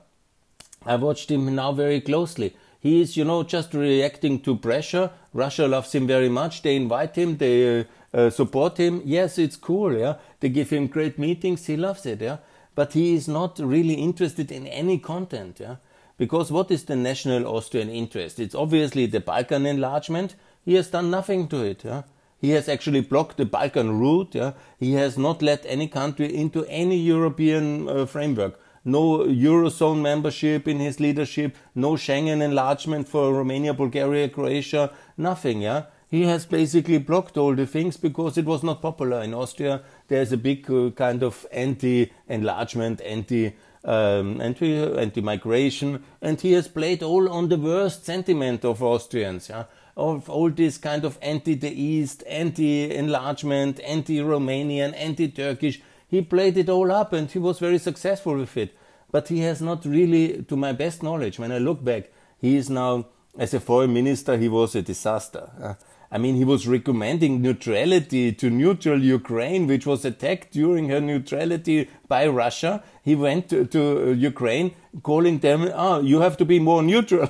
I 0.86 0.96
watched 0.96 1.32
him 1.32 1.56
now 1.56 1.72
very 1.72 2.02
closely. 2.02 2.56
He 2.84 3.00
is, 3.00 3.16
you 3.16 3.24
know, 3.24 3.44
just 3.44 3.74
reacting 3.74 4.42
to 4.42 4.58
pressure. 4.58 5.10
Russia 5.34 5.70
loves 5.70 5.96
him 5.96 6.06
very 6.06 6.28
much. 6.28 6.64
They 6.64 6.76
invite 6.76 7.16
him. 7.16 7.38
They 7.38 7.80
uh, 7.80 7.84
uh, 8.14 8.30
support 8.30 8.78
him. 8.78 9.02
Yes, 9.06 9.38
it's 9.38 9.56
cool. 9.56 9.98
Yeah, 9.98 10.16
they 10.42 10.50
give 10.50 10.70
him 10.70 10.88
great 10.88 11.18
meetings. 11.18 11.66
He 11.66 11.78
loves 11.78 12.06
it. 12.06 12.20
Yeah, 12.20 12.40
but 12.76 12.92
he 12.92 13.16
is 13.16 13.30
not 13.30 13.58
really 13.58 13.94
interested 13.94 14.52
in 14.52 14.68
any 14.68 15.00
content. 15.00 15.62
Yeah, 15.62 15.78
because 16.18 16.52
what 16.52 16.72
is 16.72 16.84
the 16.84 16.98
national 16.98 17.48
Austrian 17.48 17.90
interest? 17.90 18.38
It's 18.38 18.54
obviously 18.54 19.06
the 19.06 19.22
Balkan 19.22 19.66
enlargement. 19.66 20.36
He 20.66 20.74
has 20.74 20.90
done 20.90 21.10
nothing 21.10 21.48
to 21.48 21.64
it. 21.64 21.86
Yeah. 21.86 22.04
He 22.42 22.50
has 22.50 22.68
actually 22.68 23.00
blocked 23.00 23.38
the 23.38 23.46
Balkan 23.46 23.98
route. 23.98 24.36
Yeah? 24.36 24.52
He 24.78 24.96
has 24.96 25.18
not 25.18 25.42
let 25.42 25.66
any 25.66 25.88
country 25.88 26.36
into 26.36 26.66
any 26.66 26.98
European 26.98 27.88
uh, 27.88 28.06
framework. 28.06 28.60
No 28.86 29.20
Eurozone 29.20 30.02
membership 30.02 30.68
in 30.68 30.80
his 30.80 31.00
leadership. 31.00 31.56
No 31.74 31.94
Schengen 31.94 32.42
enlargement 32.42 33.08
for 33.08 33.34
Romania, 33.34 33.74
Bulgaria, 33.74 34.30
Croatia. 34.30 34.92
Nothing. 35.18 35.62
Yeah 35.62 35.84
he 36.14 36.26
has 36.26 36.46
basically 36.46 37.00
blocked 37.00 37.38
all 37.38 37.56
the 37.56 37.66
things 37.66 37.98
because 37.98 38.38
it 38.38 38.46
was 38.46 38.62
not 38.62 38.84
popular 38.84 39.24
in 39.24 39.34
Austria. 39.34 39.82
There's 40.10 40.32
a 40.32 40.38
big 40.38 40.70
uh, 40.70 40.92
kind 40.92 41.24
of 41.24 41.44
anti-enlargement, 41.52 43.02
anti 43.02 43.56
um, 43.84 44.40
anti 44.40 44.76
anti-migration, 44.76 46.04
and 46.22 46.40
he 46.40 46.52
has 46.52 46.68
played 46.68 47.02
all 47.02 47.28
on 47.28 47.50
the 47.50 47.58
worst 47.58 48.06
sentiment 48.06 48.64
of 48.64 48.84
Austrians. 48.84 49.50
Yeah? 49.50 49.64
Of 49.98 50.30
all 50.30 50.52
this 50.52 50.78
kind 50.78 51.04
of 51.04 51.18
anti-the 51.20 51.72
East, 51.72 52.24
anti-enlargement, 52.28 53.80
anti-Romanian, 53.80 54.94
anti-Turkish. 54.96 55.82
He 56.14 56.22
played 56.22 56.60
it 56.60 56.70
all 56.70 56.92
up, 56.92 57.12
and 57.12 57.32
he 57.32 57.40
was 57.40 57.58
very 57.58 57.80
successful 57.80 58.36
with 58.38 58.56
it. 58.56 58.78
But 59.10 59.30
he 59.30 59.40
has 59.40 59.64
not 59.64 59.84
really, 59.84 60.44
to 60.44 60.56
my 60.56 60.72
best 60.72 61.02
knowledge, 61.02 61.40
when 61.40 61.52
I 61.52 61.58
look 61.58 61.84
back, 61.84 62.12
he 62.38 62.56
is 62.56 62.70
now 62.70 63.08
as 63.36 63.56
a 63.56 63.60
foreign 63.60 63.96
minister, 63.96 64.38
he 64.38 64.48
was 64.48 64.76
a 64.76 64.84
disaster. 64.84 65.50
Uh, 65.60 65.74
I 66.12 66.20
mean, 66.20 66.36
he 66.36 66.46
was 66.46 66.68
recommending 66.68 67.42
neutrality 67.42 68.32
to 68.32 68.52
neutral 68.52 69.04
Ukraine, 69.04 69.66
which 69.66 69.88
was 69.88 70.06
attacked 70.06 70.52
during 70.52 70.90
her 70.90 71.02
neutrality 71.02 71.90
by 72.08 72.28
Russia. 72.28 72.84
He 73.02 73.16
went 73.16 73.50
to, 73.50 73.66
to 73.66 74.14
Ukraine 74.14 74.76
calling 75.02 75.40
them, 75.40 75.68
oh, 75.74 76.00
you 76.00 76.22
have 76.22 76.38
to 76.38 76.46
be 76.46 76.60
more 76.60 76.84
neutral. 76.84 77.28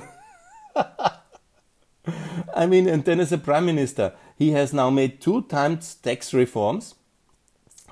I 2.54 2.66
mean, 2.66 2.86
and 2.86 3.02
then 3.02 3.18
as 3.18 3.32
a 3.32 3.38
prime 3.38 3.64
minister, 3.64 4.12
he 4.36 4.50
has 4.50 4.74
now 4.74 4.90
made 4.90 5.22
two 5.22 5.40
times 5.44 5.94
tax 5.94 6.34
reforms. 6.34 6.96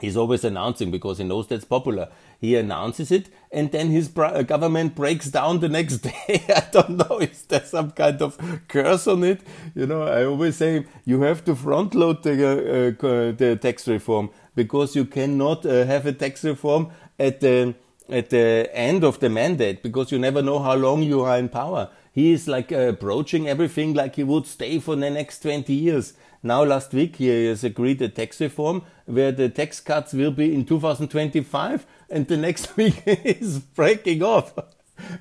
He's 0.02 0.16
always 0.16 0.44
announcing 0.44 0.90
because 0.90 1.18
he 1.18 1.24
knows 1.24 1.46
that's 1.46 1.64
popular 1.64 2.08
he 2.42 2.56
announces 2.56 3.12
it 3.12 3.28
and 3.52 3.70
then 3.70 3.90
his 3.90 4.10
uh, 4.18 4.42
government 4.42 4.96
breaks 4.96 5.30
down 5.30 5.60
the 5.60 5.68
next 5.68 5.98
day. 6.08 6.44
I 6.48 6.64
don't 6.72 6.96
know, 6.98 7.18
is 7.18 7.44
there 7.44 7.64
some 7.64 7.92
kind 7.92 8.20
of 8.20 8.36
curse 8.66 9.06
on 9.06 9.22
it? 9.22 9.42
You 9.76 9.86
know, 9.86 10.02
I 10.02 10.24
always 10.24 10.56
say 10.56 10.84
you 11.04 11.22
have 11.22 11.44
to 11.44 11.54
front 11.54 11.94
load 11.94 12.24
the, 12.24 12.32
uh, 12.32 13.06
uh, 13.06 13.32
the 13.32 13.56
tax 13.62 13.86
reform 13.86 14.30
because 14.56 14.96
you 14.96 15.04
cannot 15.04 15.64
uh, 15.64 15.84
have 15.84 16.04
a 16.04 16.12
tax 16.12 16.42
reform 16.42 16.90
at 17.16 17.38
the, 17.38 17.76
at 18.08 18.30
the 18.30 18.68
end 18.74 19.04
of 19.04 19.20
the 19.20 19.30
mandate 19.30 19.84
because 19.84 20.10
you 20.10 20.18
never 20.18 20.42
know 20.42 20.58
how 20.58 20.74
long 20.74 21.04
you 21.04 21.20
are 21.20 21.38
in 21.38 21.48
power. 21.48 21.90
He 22.12 22.32
is 22.32 22.46
like 22.46 22.70
approaching 22.70 23.48
everything 23.48 23.94
like 23.94 24.16
he 24.16 24.24
would 24.24 24.46
stay 24.46 24.78
for 24.78 24.94
the 24.94 25.10
next 25.10 25.40
20 25.40 25.72
years. 25.72 26.12
Now, 26.42 26.62
last 26.64 26.92
week, 26.92 27.16
he 27.16 27.46
has 27.46 27.64
agreed 27.64 28.02
a 28.02 28.08
tax 28.08 28.40
reform 28.40 28.82
where 29.06 29.32
the 29.32 29.48
tax 29.48 29.80
cuts 29.80 30.12
will 30.12 30.30
be 30.32 30.54
in 30.54 30.66
2025 30.66 31.86
and 32.10 32.26
the 32.26 32.36
next 32.36 32.76
week 32.76 33.02
is 33.06 33.60
breaking 33.60 34.22
off 34.22 34.52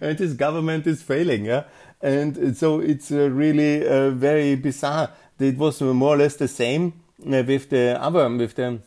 and 0.01 0.19
his 0.19 0.33
government 0.33 0.85
is 0.85 1.01
failing. 1.01 1.45
Yeah? 1.45 1.63
And 2.01 2.57
so 2.57 2.79
it's 2.79 3.11
uh, 3.11 3.29
really 3.29 3.87
uh, 3.87 4.09
very 4.09 4.55
bizarre. 4.55 5.11
It 5.39 5.57
was 5.57 5.81
more 5.81 6.15
or 6.15 6.17
less 6.17 6.35
the 6.35 6.47
same 6.47 7.01
uh, 7.25 7.43
with 7.47 7.69
the 7.69 7.97
other, 8.01 8.29
with 8.29 8.55
the 8.55 8.79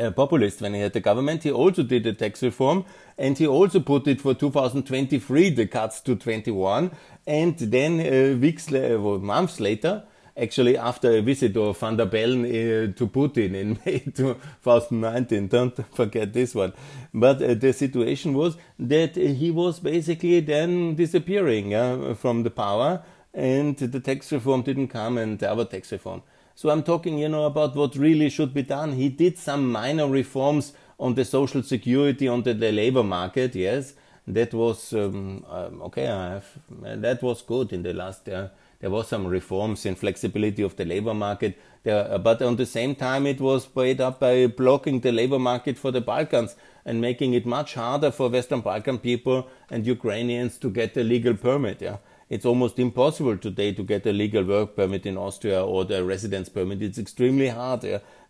uh, 0.00 0.10
populist 0.10 0.60
when 0.60 0.74
he 0.74 0.80
had 0.80 0.92
the 0.92 1.00
government. 1.00 1.42
He 1.42 1.50
also 1.50 1.82
did 1.82 2.06
a 2.06 2.12
tax 2.12 2.42
reform 2.42 2.84
and 3.18 3.36
he 3.36 3.46
also 3.46 3.80
put 3.80 4.06
it 4.06 4.20
for 4.20 4.34
2023, 4.34 5.50
the 5.50 5.66
cuts 5.66 6.00
to 6.02 6.16
21. 6.16 6.90
And 7.26 7.58
then 7.58 8.00
uh, 8.00 8.38
weeks, 8.38 8.70
well, 8.70 9.18
months 9.18 9.60
later, 9.60 10.04
actually 10.36 10.76
after 10.76 11.10
a 11.16 11.20
visit 11.20 11.56
of 11.56 11.78
Van 11.78 11.96
der 11.96 12.06
Bellen 12.06 12.44
uh, 12.44 12.92
to 12.94 13.06
Putin 13.06 13.54
in 13.54 13.78
May 13.84 13.98
2019. 13.98 15.48
Don't 15.48 15.94
forget 15.94 16.32
this 16.32 16.54
one. 16.54 16.72
But 17.12 17.42
uh, 17.42 17.54
the 17.54 17.72
situation 17.72 18.34
was 18.34 18.56
that 18.78 19.16
he 19.16 19.50
was 19.50 19.80
basically 19.80 20.40
then 20.40 20.94
disappearing 20.94 21.74
uh, 21.74 22.14
from 22.14 22.42
the 22.42 22.50
power, 22.50 23.02
and 23.32 23.76
the 23.76 24.00
tax 24.00 24.32
reform 24.32 24.62
didn't 24.62 24.88
come, 24.88 25.18
and 25.18 25.38
the 25.38 25.50
other 25.50 25.64
tax 25.64 25.92
reform. 25.92 26.22
So 26.60 26.68
I'm 26.68 26.82
talking, 26.82 27.16
you 27.16 27.30
know, 27.30 27.46
about 27.46 27.74
what 27.74 27.96
really 27.96 28.28
should 28.28 28.52
be 28.52 28.62
done. 28.62 28.92
He 28.92 29.08
did 29.08 29.38
some 29.38 29.72
minor 29.72 30.06
reforms 30.06 30.74
on 30.98 31.14
the 31.14 31.24
social 31.24 31.62
security, 31.62 32.28
on 32.28 32.42
the, 32.42 32.52
the 32.52 32.70
labor 32.70 33.02
market, 33.02 33.56
yes. 33.56 33.94
That 34.26 34.52
was 34.52 34.92
um, 34.92 35.46
um, 35.48 35.80
okay. 35.80 36.04
Have, 36.04 36.44
that 36.68 37.22
was 37.22 37.40
good 37.40 37.72
in 37.72 37.82
the 37.82 37.94
last 37.94 38.28
uh, 38.28 38.48
there 38.80 38.90
was 38.90 39.08
some 39.08 39.26
reforms 39.26 39.84
in 39.84 39.94
flexibility 39.94 40.62
of 40.62 40.76
the 40.76 40.84
labor 40.84 41.12
market, 41.14 41.58
there, 41.82 42.10
uh, 42.12 42.18
but 42.18 42.40
on 42.40 42.56
the 42.56 42.66
same 42.66 42.94
time 42.94 43.26
it 43.26 43.40
was 43.40 43.68
made 43.74 44.00
up 44.00 44.20
by 44.20 44.46
blocking 44.46 45.00
the 45.00 45.12
labor 45.12 45.38
market 45.38 45.78
for 45.78 45.90
the 45.90 46.00
Balkans 46.00 46.56
and 46.84 47.00
making 47.00 47.34
it 47.34 47.44
much 47.44 47.74
harder 47.74 48.10
for 48.10 48.30
Western 48.30 48.60
Balkan 48.60 48.98
people 48.98 49.48
and 49.70 49.86
Ukrainians 49.86 50.56
to 50.58 50.70
get 50.70 50.96
a 50.96 51.04
legal 51.04 51.34
permit. 51.34 51.82
Yeah, 51.82 51.98
It's 52.30 52.46
almost 52.46 52.78
impossible 52.78 53.36
today 53.36 53.72
to 53.72 53.82
get 53.82 54.06
a 54.06 54.12
legal 54.12 54.44
work 54.44 54.76
permit 54.76 55.04
in 55.04 55.16
Austria 55.16 55.64
or 55.64 55.84
the 55.84 56.04
residence 56.04 56.48
permit. 56.48 56.80
It's 56.80 56.96
extremely 56.96 57.48
hard. 57.48 57.80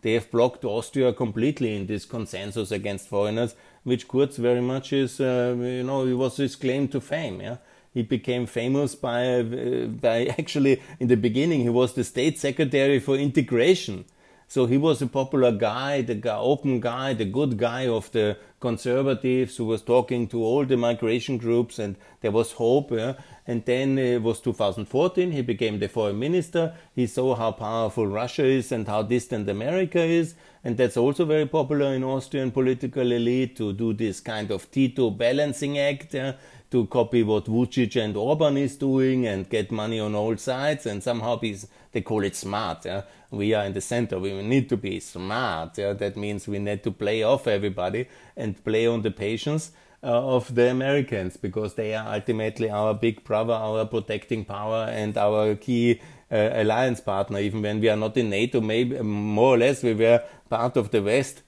They 0.01 0.15
have 0.15 0.31
blocked 0.31 0.65
Austria 0.65 1.13
completely 1.13 1.77
in 1.77 1.87
this 1.87 2.07
consensus 2.07 2.71
against 2.71 3.09
foreigners, 3.09 3.55
which 3.85 4.09
Kurz 4.09 4.39
very 4.39 4.63
much 4.63 4.95
is, 4.95 5.21
uh, 5.21 5.55
you 5.59 5.83
know, 5.83 6.07
it 6.07 6.15
was 6.15 6.39
his 6.39 6.57
claim 6.57 6.89
to 6.89 7.01
fame. 7.03 7.43
Yeah? 7.43 7.59
He 7.93 8.01
became 8.03 8.47
famous 8.47 8.95
by, 8.95 9.41
uh, 9.41 9.43
by 9.89 10.27
actually, 10.39 10.81
in 10.99 11.09
the 11.09 11.17
beginning, 11.19 11.61
he 11.61 11.69
was 11.69 11.93
the 11.93 12.05
state 12.05 12.39
secretary 12.39 13.01
for 13.01 13.17
integration. 13.17 14.07
So 14.51 14.67
he 14.67 14.79
was 14.79 15.01
a 15.01 15.07
popular 15.07 15.53
guy, 15.53 16.03
the 16.03 16.35
open 16.35 16.81
guy, 16.81 17.15
the 17.15 17.25
good 17.25 17.57
guy 17.57 17.87
of 17.87 18.11
the 18.11 18.37
conservatives 18.59 19.57
who 19.57 19.65
was 19.65 19.81
talking 19.81 20.27
to 20.27 20.43
all 20.43 20.65
the 20.67 20.77
migration 20.77 21.39
groups 21.39 21.79
and 21.79 21.95
there 22.21 22.33
was 22.33 22.51
hope. 22.51 22.91
Yeah? 22.91 23.13
And 23.47 23.65
then 23.65 23.97
it 23.97 24.21
was 24.21 24.41
2014, 24.41 25.31
he 25.31 25.43
became 25.43 25.79
the 25.79 25.87
foreign 25.87 26.19
minister. 26.19 26.75
He 26.97 27.07
saw 27.07 27.37
how 27.37 27.53
powerful 27.53 28.09
Russia 28.09 28.45
is 28.45 28.73
and 28.73 28.89
how 28.89 29.03
distant 29.03 29.49
America 29.49 30.03
is. 30.03 30.35
And 30.65 30.77
that's 30.77 30.97
also 30.97 31.25
very 31.25 31.47
popular 31.47 31.95
in 31.95 32.03
Austrian 32.03 32.51
political 32.51 33.13
elite 33.13 33.55
to 33.59 33.73
do 33.73 33.93
this 33.93 34.19
kind 34.21 34.51
of 34.51 34.69
Tito 34.73 35.11
balancing 35.11 35.79
act. 35.79 36.13
Yeah? 36.13 36.33
To 36.71 36.87
copy 36.87 37.23
what 37.23 37.47
Vucic 37.47 38.01
and 38.01 38.17
Orban 38.17 38.57
is 38.57 38.77
doing 38.77 39.27
and 39.27 39.49
get 39.49 39.73
money 39.73 39.99
on 39.99 40.15
all 40.15 40.37
sides 40.37 40.87
and 40.87 41.03
somehow 41.03 41.37
be, 41.37 41.57
they 41.93 42.01
call 42.01 42.23
it 42.23 42.37
smart. 42.37 42.85
Yeah? 42.85 43.03
We 43.31 43.55
are 43.55 43.65
in 43.65 43.73
the 43.73 43.81
center. 43.81 44.19
We 44.19 44.41
need 44.43 44.69
to 44.69 44.77
be 44.77 45.01
smart. 45.01 45.79
Yeah? 45.79 45.95
That 45.95 46.17
means 46.17 46.47
we 46.47 46.59
need 46.59 46.85
to 46.85 46.93
play 46.93 47.23
off 47.23 47.47
everybody 47.49 48.09
and 48.37 48.63
play 48.65 48.87
on 48.87 49.03
the 49.03 49.11
patience 49.11 49.73
uh, 50.03 50.07
of 50.07 50.55
the 50.55 50.71
Americans 50.71 51.37
because 51.37 51.75
they 51.75 51.95
are 51.95 52.15
ultimately 52.15 52.71
our 52.71 52.95
big 52.95 53.25
brother, 53.25 53.53
our 53.53 53.85
protecting 53.85 54.45
power 54.45 54.87
and 54.89 55.17
our 55.19 55.57
key 55.57 56.01
uh, 56.31 56.51
alliance 56.53 57.01
partner. 57.01 57.41
Even 57.41 57.63
when 57.63 57.81
we 57.81 57.89
are 57.89 57.97
not 57.97 58.17
in 58.17 58.31
NATO, 58.31 58.61
maybe 58.61 59.01
more 59.03 59.55
or 59.55 59.59
less 59.59 59.83
we 59.83 59.95
were 59.95 60.23
part 60.49 60.77
of 60.77 60.91
the 60.93 61.03
West 61.03 61.43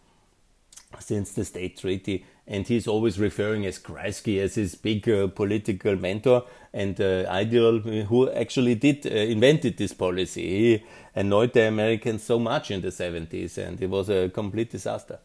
since 0.99 1.33
the 1.33 1.45
state 1.45 1.79
treaty 1.79 2.25
and 2.47 2.67
he's 2.67 2.89
always 2.89 3.19
referring 3.19 3.65
as 3.67 3.79
Kreisky 3.79 4.41
as 4.41 4.57
his 4.57 4.75
big 4.75 5.09
uh, 5.09 5.29
political 5.29 5.97
mentor 5.97 6.45
and 6.73 7.01
uh, 7.01 7.25
ideal 7.29 7.79
who 7.79 8.31
actually 8.31 8.75
did 8.75 9.07
uh, 9.07 9.11
invented 9.11 9.77
this 9.77 9.93
policy. 9.93 10.49
He 10.49 10.85
annoyed 11.15 11.53
the 11.53 11.69
Americans 11.69 12.25
so 12.25 12.39
much 12.39 12.71
in 12.71 12.81
the 12.81 12.89
70s 12.89 13.59
and 13.59 13.81
it 13.81 13.89
was 13.89 14.09
a 14.09 14.29
complete 14.29 14.71
disaster. 14.71 15.19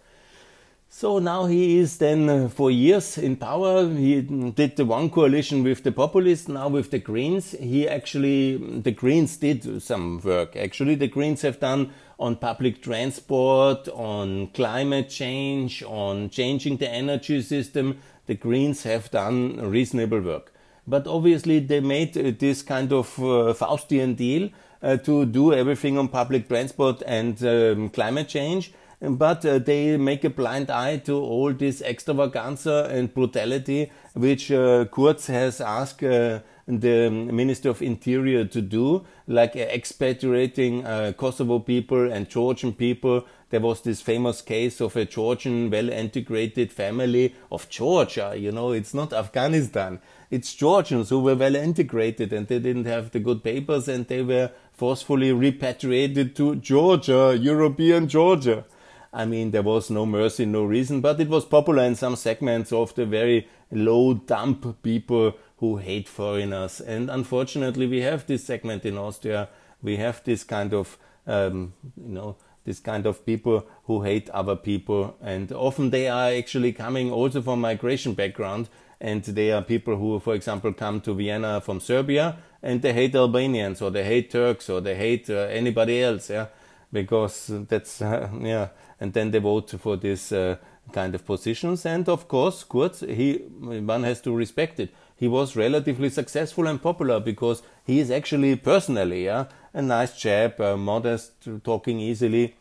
So 0.90 1.20
now 1.20 1.46
he 1.46 1.80
is 1.80 1.98
then 1.98 2.30
uh, 2.30 2.48
for 2.48 2.72
years 2.72 3.18
in 3.18 3.36
power. 3.36 3.90
He 3.90 4.22
did 4.22 4.78
the 4.78 4.86
one 4.86 5.10
coalition 5.10 5.64
with 5.64 5.84
the 5.84 5.92
populists, 5.92 6.48
now 6.48 6.70
with 6.70 6.92
the 6.92 7.00
Greens. 7.00 7.52
He 7.52 7.88
actually, 7.88 8.58
the 8.58 8.92
Greens 8.92 9.36
did 9.36 9.82
some 9.84 10.22
work. 10.22 10.56
Actually, 10.56 10.96
the 10.96 11.10
Greens 11.10 11.42
have 11.42 11.60
done 11.60 11.92
on 12.20 12.36
public 12.36 12.82
transport, 12.82 13.88
on 13.90 14.48
climate 14.48 15.10
change, 15.10 15.84
on 15.84 16.30
changing 16.30 16.78
the 16.78 16.90
energy 16.90 17.42
system. 17.42 18.00
The 18.26 18.36
Greens 18.36 18.84
have 18.84 19.12
done 19.12 19.70
reasonable 19.70 20.22
work. 20.22 20.54
But 20.88 21.06
obviously, 21.06 21.60
they 21.60 21.80
made 21.82 22.18
uh, 22.18 22.32
this 22.38 22.62
kind 22.62 22.92
of 22.94 23.18
uh, 23.20 23.54
Faustian 23.54 24.16
deal 24.16 24.50
uh, 24.82 24.98
to 24.98 25.26
do 25.26 25.54
everything 25.54 25.98
on 25.98 26.08
public 26.08 26.48
transport 26.48 27.04
and 27.06 27.44
um, 27.44 27.90
climate 27.90 28.30
change. 28.30 28.72
But 29.00 29.46
uh, 29.46 29.60
they 29.60 29.96
make 29.96 30.24
a 30.24 30.30
blind 30.30 30.72
eye 30.72 30.98
to 31.06 31.14
all 31.22 31.54
this 31.54 31.84
extravaganza 31.84 32.90
and 32.92 33.14
brutality 33.14 33.92
which 34.16 34.52
uh, 34.52 34.86
Kurz 34.86 35.28
has 35.28 35.62
asked 35.62 36.04
uh, 36.04 36.40
the 36.68 37.10
Minister 37.10 37.70
of 37.70 37.84
Interior 37.84 38.46
to 38.46 38.62
do, 38.62 39.06
like 39.28 39.56
expatriating 39.56 40.84
uh, 40.84 41.14
Kosovo 41.16 41.60
people 41.60 42.12
and 42.12 42.28
Georgian 42.28 42.74
people. 42.74 43.26
There 43.52 43.62
was 43.62 43.82
this 43.82 44.02
famous 44.02 44.42
case 44.42 44.82
of 44.82 44.96
a 44.96 45.06
Georgian 45.06 45.70
well 45.70 45.90
integrated 45.90 46.74
family 46.74 47.36
of 47.52 47.70
Georgia. 47.70 48.34
You 48.36 48.52
know, 48.52 48.72
it's 48.72 48.96
not 48.96 49.14
Afghanistan. 49.14 50.02
It's 50.32 50.56
Georgians 50.56 51.10
who 51.10 51.20
were 51.20 51.36
well 51.36 51.56
integrated 51.56 52.34
and 52.34 52.48
they 52.48 52.60
didn't 52.60 52.86
have 52.86 53.12
the 53.12 53.20
good 53.20 53.44
papers 53.44 53.88
and 53.88 54.08
they 54.08 54.24
were 54.24 54.50
forcefully 54.74 55.32
repatriated 55.32 56.36
to 56.38 56.56
Georgia, 56.56 57.38
European 57.40 58.08
Georgia. 58.08 58.66
I 59.14 59.26
mean, 59.26 59.52
there 59.52 59.64
was 59.64 59.90
no 59.90 60.06
mercy, 60.06 60.46
no 60.46 60.64
reason, 60.64 61.02
but 61.02 61.20
it 61.20 61.30
was 61.30 61.46
popular 61.46 61.84
in 61.84 61.96
some 61.96 62.16
segments 62.16 62.72
of 62.72 62.94
the 62.96 63.06
very 63.06 63.48
low 63.72 64.14
dump 64.14 64.82
people 64.84 65.34
who 65.58 65.78
hate 65.78 66.08
foreigners. 66.08 66.80
And 66.82 67.10
unfortunately, 67.10 67.88
we 67.88 68.02
have 68.02 68.26
this 68.28 68.44
segment 68.44 68.86
in 68.86 68.98
Austria. 68.98 69.50
We 69.82 69.98
have 69.98 70.24
this 70.24 70.44
kind 70.44 70.74
of, 70.74 70.98
um, 71.26 71.74
you 71.96 72.14
know, 72.14 72.38
this 72.64 72.80
kind 72.80 73.06
of 73.06 73.26
people 73.26 73.66
who 73.86 74.04
hate 74.04 74.30
other 74.30 74.56
people. 74.56 75.16
And 75.22 75.52
often 75.52 75.90
they 75.90 76.08
are 76.08 76.30
actually 76.30 76.74
coming 76.74 77.12
also 77.12 77.42
from 77.42 77.62
migration 77.62 78.14
background. 78.14 78.70
And 79.00 79.24
they 79.24 79.52
are 79.52 79.62
people 79.62 79.96
who, 79.96 80.20
for 80.20 80.34
example, 80.34 80.74
come 80.74 81.02
to 81.02 81.14
Vienna 81.14 81.62
from 81.62 81.80
Serbia 81.80 82.38
and 82.64 82.82
they 82.82 82.94
hate 82.94 83.16
Albanians 83.16 83.82
or 83.82 83.92
they 83.92 84.04
hate 84.04 84.32
Turks 84.32 84.70
or 84.70 84.82
they 84.82 84.96
hate 84.96 85.30
uh, 85.30 85.48
anybody 85.50 86.02
else. 86.02 86.30
Yeah. 86.30 86.48
Because 86.92 87.52
that's, 87.68 88.02
uh, 88.02 88.30
yeah. 88.42 88.70
And 89.00 89.14
then 89.14 89.32
they 89.32 89.40
vote 89.40 89.72
for 89.80 89.96
this 89.96 90.32
uh, 90.32 90.58
kind 90.92 91.14
of 91.16 91.26
positions. 91.26 91.86
And 91.86 92.10
of 92.10 92.28
course, 92.28 92.64
Kurz, 92.64 93.02
he, 93.02 93.36
one 93.60 94.04
has 94.04 94.22
to 94.22 94.36
respect 94.36 94.80
it 94.80 94.94
he 95.18 95.28
was 95.28 95.56
relatively 95.56 96.10
successful 96.10 96.68
and 96.68 96.82
popular 96.82 97.20
because 97.20 97.64
he 97.86 98.00
is 98.00 98.12
actually 98.12 98.56
personally 98.56 99.26
yeah, 99.26 99.46
a 99.74 99.82
nice 99.82 100.16
chap, 100.16 100.60
uh, 100.60 100.78
modest, 100.78 101.32
talking 101.64 102.00
easily, 102.00 102.56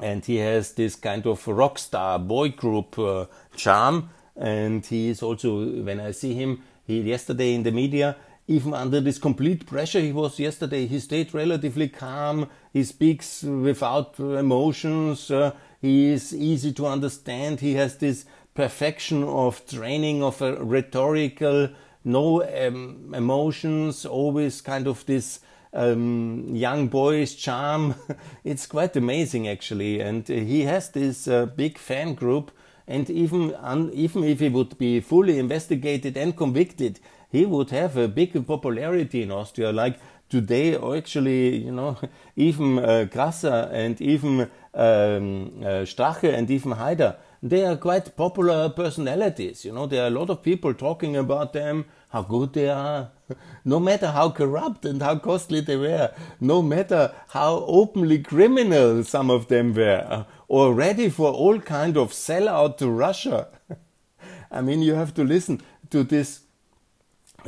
and 0.00 0.24
he 0.24 0.36
has 0.36 0.72
this 0.72 0.94
kind 0.96 1.26
of 1.26 1.46
rock 1.46 1.78
star 1.78 2.18
boy 2.18 2.48
group 2.48 2.98
uh, 2.98 3.26
charm. 3.54 4.08
And 4.34 4.84
he 4.86 5.10
is 5.10 5.22
also, 5.22 5.82
when 5.82 6.00
I 6.00 6.12
see 6.12 6.32
him, 6.32 6.62
he 6.86 7.02
yesterday 7.02 7.54
in 7.54 7.62
the 7.62 7.72
media, 7.72 8.16
even 8.50 8.74
under 8.74 9.00
this 9.00 9.16
complete 9.16 9.64
pressure 9.64 10.00
he 10.00 10.10
was 10.10 10.40
yesterday, 10.40 10.84
he 10.84 10.98
stayed 10.98 11.32
relatively 11.32 11.88
calm. 11.88 12.48
He 12.72 12.82
speaks 12.82 13.44
without 13.44 14.18
emotions. 14.18 15.30
Uh, 15.30 15.52
he 15.80 16.08
is 16.08 16.34
easy 16.34 16.72
to 16.72 16.88
understand. 16.88 17.60
He 17.60 17.74
has 17.74 17.98
this 17.98 18.24
perfection 18.54 19.22
of 19.22 19.64
training 19.66 20.24
of 20.24 20.42
a 20.42 20.56
rhetorical, 20.64 21.68
no 22.02 22.42
um, 22.42 23.14
emotions, 23.14 24.04
always 24.04 24.60
kind 24.60 24.88
of 24.88 25.06
this 25.06 25.38
um, 25.72 26.48
young 26.52 26.88
boyish 26.88 27.36
charm. 27.36 27.94
it's 28.44 28.66
quite 28.66 28.96
amazing 28.96 29.46
actually, 29.46 30.00
and 30.00 30.26
he 30.26 30.62
has 30.62 30.90
this 30.90 31.28
uh, 31.28 31.46
big 31.46 31.78
fan 31.78 32.14
group. 32.14 32.50
And 32.88 33.08
even 33.08 33.54
un, 33.54 33.92
even 33.92 34.24
if 34.24 34.40
he 34.40 34.48
would 34.48 34.76
be 34.76 34.98
fully 34.98 35.38
investigated 35.38 36.16
and 36.16 36.36
convicted, 36.36 36.98
he 37.30 37.46
would 37.46 37.70
have 37.70 37.96
a 37.96 38.08
big 38.08 38.46
popularity 38.46 39.22
in 39.22 39.30
Austria. 39.30 39.72
Like 39.72 39.98
today, 40.28 40.76
actually, 40.76 41.64
you 41.64 41.72
know, 41.72 41.96
even 42.36 42.78
uh, 42.78 43.04
Grasser 43.04 43.68
and 43.72 44.00
even 44.00 44.40
um, 44.74 45.52
uh, 45.62 45.84
Strache 45.84 46.32
and 46.32 46.50
even 46.50 46.72
Haider 46.72 47.16
they 47.42 47.64
are 47.64 47.76
quite 47.76 48.16
popular 48.16 48.68
personalities. 48.68 49.64
You 49.64 49.72
know, 49.72 49.86
there 49.86 50.04
are 50.04 50.08
a 50.08 50.18
lot 50.18 50.30
of 50.30 50.42
people 50.42 50.74
talking 50.74 51.16
about 51.16 51.52
them, 51.52 51.86
how 52.10 52.22
good 52.22 52.52
they 52.52 52.68
are, 52.68 53.10
no 53.64 53.80
matter 53.80 54.08
how 54.08 54.30
corrupt 54.30 54.84
and 54.84 55.00
how 55.00 55.18
costly 55.18 55.60
they 55.60 55.76
were, 55.76 56.12
no 56.40 56.60
matter 56.60 57.14
how 57.28 57.64
openly 57.66 58.18
criminal 58.18 59.02
some 59.04 59.30
of 59.30 59.48
them 59.48 59.74
were, 59.74 60.26
or 60.48 60.74
ready 60.74 61.08
for 61.08 61.32
all 61.32 61.58
kind 61.60 61.96
of 61.96 62.12
sellout 62.12 62.76
to 62.78 62.90
Russia. 62.90 63.48
I 64.50 64.60
mean, 64.60 64.82
you 64.82 64.94
have 64.94 65.14
to 65.14 65.24
listen 65.24 65.62
to 65.90 66.02
this 66.02 66.40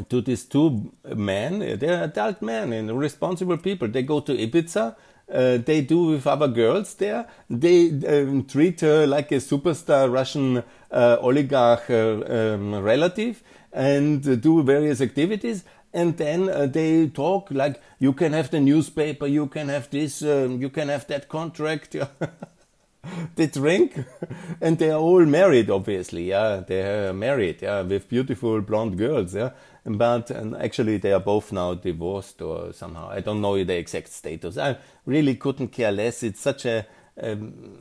to 0.09 0.20
these 0.20 0.44
two 0.44 0.92
men. 1.05 1.59
They're 1.78 2.05
adult 2.05 2.42
men 2.42 2.72
and 2.72 2.98
responsible 2.98 3.59
people. 3.59 3.88
They 3.88 4.02
go 4.02 4.20
to 4.20 4.33
Ibiza 4.33 4.96
uh, 5.33 5.59
they 5.59 5.81
do 5.81 6.05
with 6.05 6.26
other 6.26 6.48
girls 6.48 6.94
there. 6.94 7.26
They 7.48 7.88
um, 8.07 8.44
treat 8.44 8.81
her 8.81 9.07
like 9.07 9.33
a 9.33 9.37
superstar 9.37 10.12
Russian 10.12 10.62
uh, 10.90 11.16
oligarch 11.20 11.88
uh, 11.88 12.22
um, 12.26 12.74
relative 12.74 13.42
and 13.72 14.22
do 14.42 14.62
various 14.62 15.00
activities. 15.00 15.64
And 15.94 16.16
then 16.16 16.48
uh, 16.48 16.66
they 16.66 17.09
talk 17.09 17.50
like 17.50 17.81
you 17.98 18.12
can 18.12 18.33
have 18.33 18.50
the 18.50 18.61
newspaper, 18.61 19.26
you 19.26 19.46
can 19.46 19.68
have 19.68 19.90
this, 19.90 20.22
um, 20.22 20.61
you 20.61 20.70
can 20.70 20.88
have 20.88 21.07
that 21.07 21.28
contract. 21.28 21.96
they 23.37 23.46
drink 23.46 23.98
and 24.61 24.78
they 24.78 24.90
are 24.90 25.00
all 25.00 25.26
married 25.26 25.68
obviously 25.68 26.28
yeah 26.28 26.62
they 26.64 26.83
are 26.83 27.12
married 27.12 27.61
yeah 27.61 27.81
with 27.83 28.09
beautiful 28.09 28.61
blonde 28.61 28.96
girls 28.96 29.35
yeah 29.35 29.50
but 29.85 30.31
actually 30.61 30.97
they 30.99 31.12
are 31.12 31.21
both 31.21 31.53
now 31.53 31.75
divorced 31.75 32.40
or 32.40 32.73
somehow 32.73 33.09
i 33.11 33.21
don't 33.21 33.40
know 33.40 33.62
the 33.64 33.77
exact 33.77 34.09
status 34.09 34.57
i 34.57 34.77
really 35.07 35.35
couldn't 35.35 35.68
care 35.68 35.92
less 35.92 36.23
it's 36.23 36.40
such 36.40 36.64
a 36.66 36.87
um, 37.21 37.79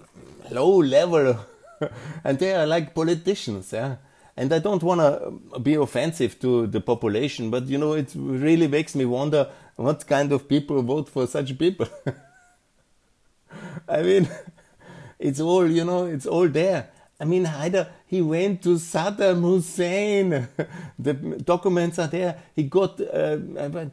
low 0.49 0.77
level 0.77 1.37
and 2.23 2.39
they 2.39 2.53
are 2.53 2.65
like 2.65 2.93
politicians 2.93 3.71
yeah 3.71 3.95
And 4.37 4.51
I 4.53 4.59
don't 4.59 4.81
want 4.81 5.01
to 5.01 5.59
be 5.59 5.75
offensive 5.75 6.39
to 6.39 6.67
the 6.67 6.79
population, 6.79 7.49
but 7.51 7.67
you 7.67 7.77
know, 7.77 7.93
it 7.93 8.11
really 8.15 8.67
makes 8.67 8.95
me 8.95 9.05
wonder 9.05 9.49
what 9.75 10.07
kind 10.07 10.31
of 10.31 10.47
people 10.47 10.81
vote 10.81 11.09
for 11.09 11.27
such 11.27 11.57
people. 11.57 11.87
I 13.87 14.01
mean, 14.01 14.29
it's 15.19 15.39
all, 15.39 15.69
you 15.69 15.83
know, 15.83 16.05
it's 16.05 16.25
all 16.25 16.47
there. 16.47 16.89
I 17.21 17.23
mean, 17.23 17.45
Haider, 17.45 17.87
he 18.07 18.19
went 18.19 18.63
to 18.63 18.77
Saddam 18.79 19.41
Hussein. 19.41 20.47
the 20.99 21.13
documents 21.13 21.99
are 21.99 22.07
there. 22.07 22.39
He 22.55 22.63
got 22.63 22.99
uh, 22.99 23.37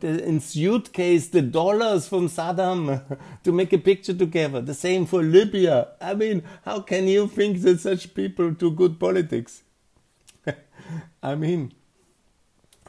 in 0.01 0.41
suitcase 0.41 1.29
the 1.29 1.43
dollars 1.43 2.09
from 2.09 2.31
Saddam 2.31 3.03
to 3.45 3.53
make 3.53 3.75
a 3.75 3.79
picture 3.79 4.15
together. 4.15 4.63
The 4.63 4.73
same 4.73 5.05
for 5.05 5.23
Libya. 5.23 5.89
I 6.01 6.15
mean, 6.15 6.43
how 6.65 6.81
can 6.81 7.07
you 7.07 7.29
think 7.29 7.61
that 7.61 7.81
such 7.81 8.15
people 8.15 8.51
do 8.53 8.71
good 8.71 8.99
politics? 8.99 9.63
I 11.23 11.35
mean, 11.35 11.75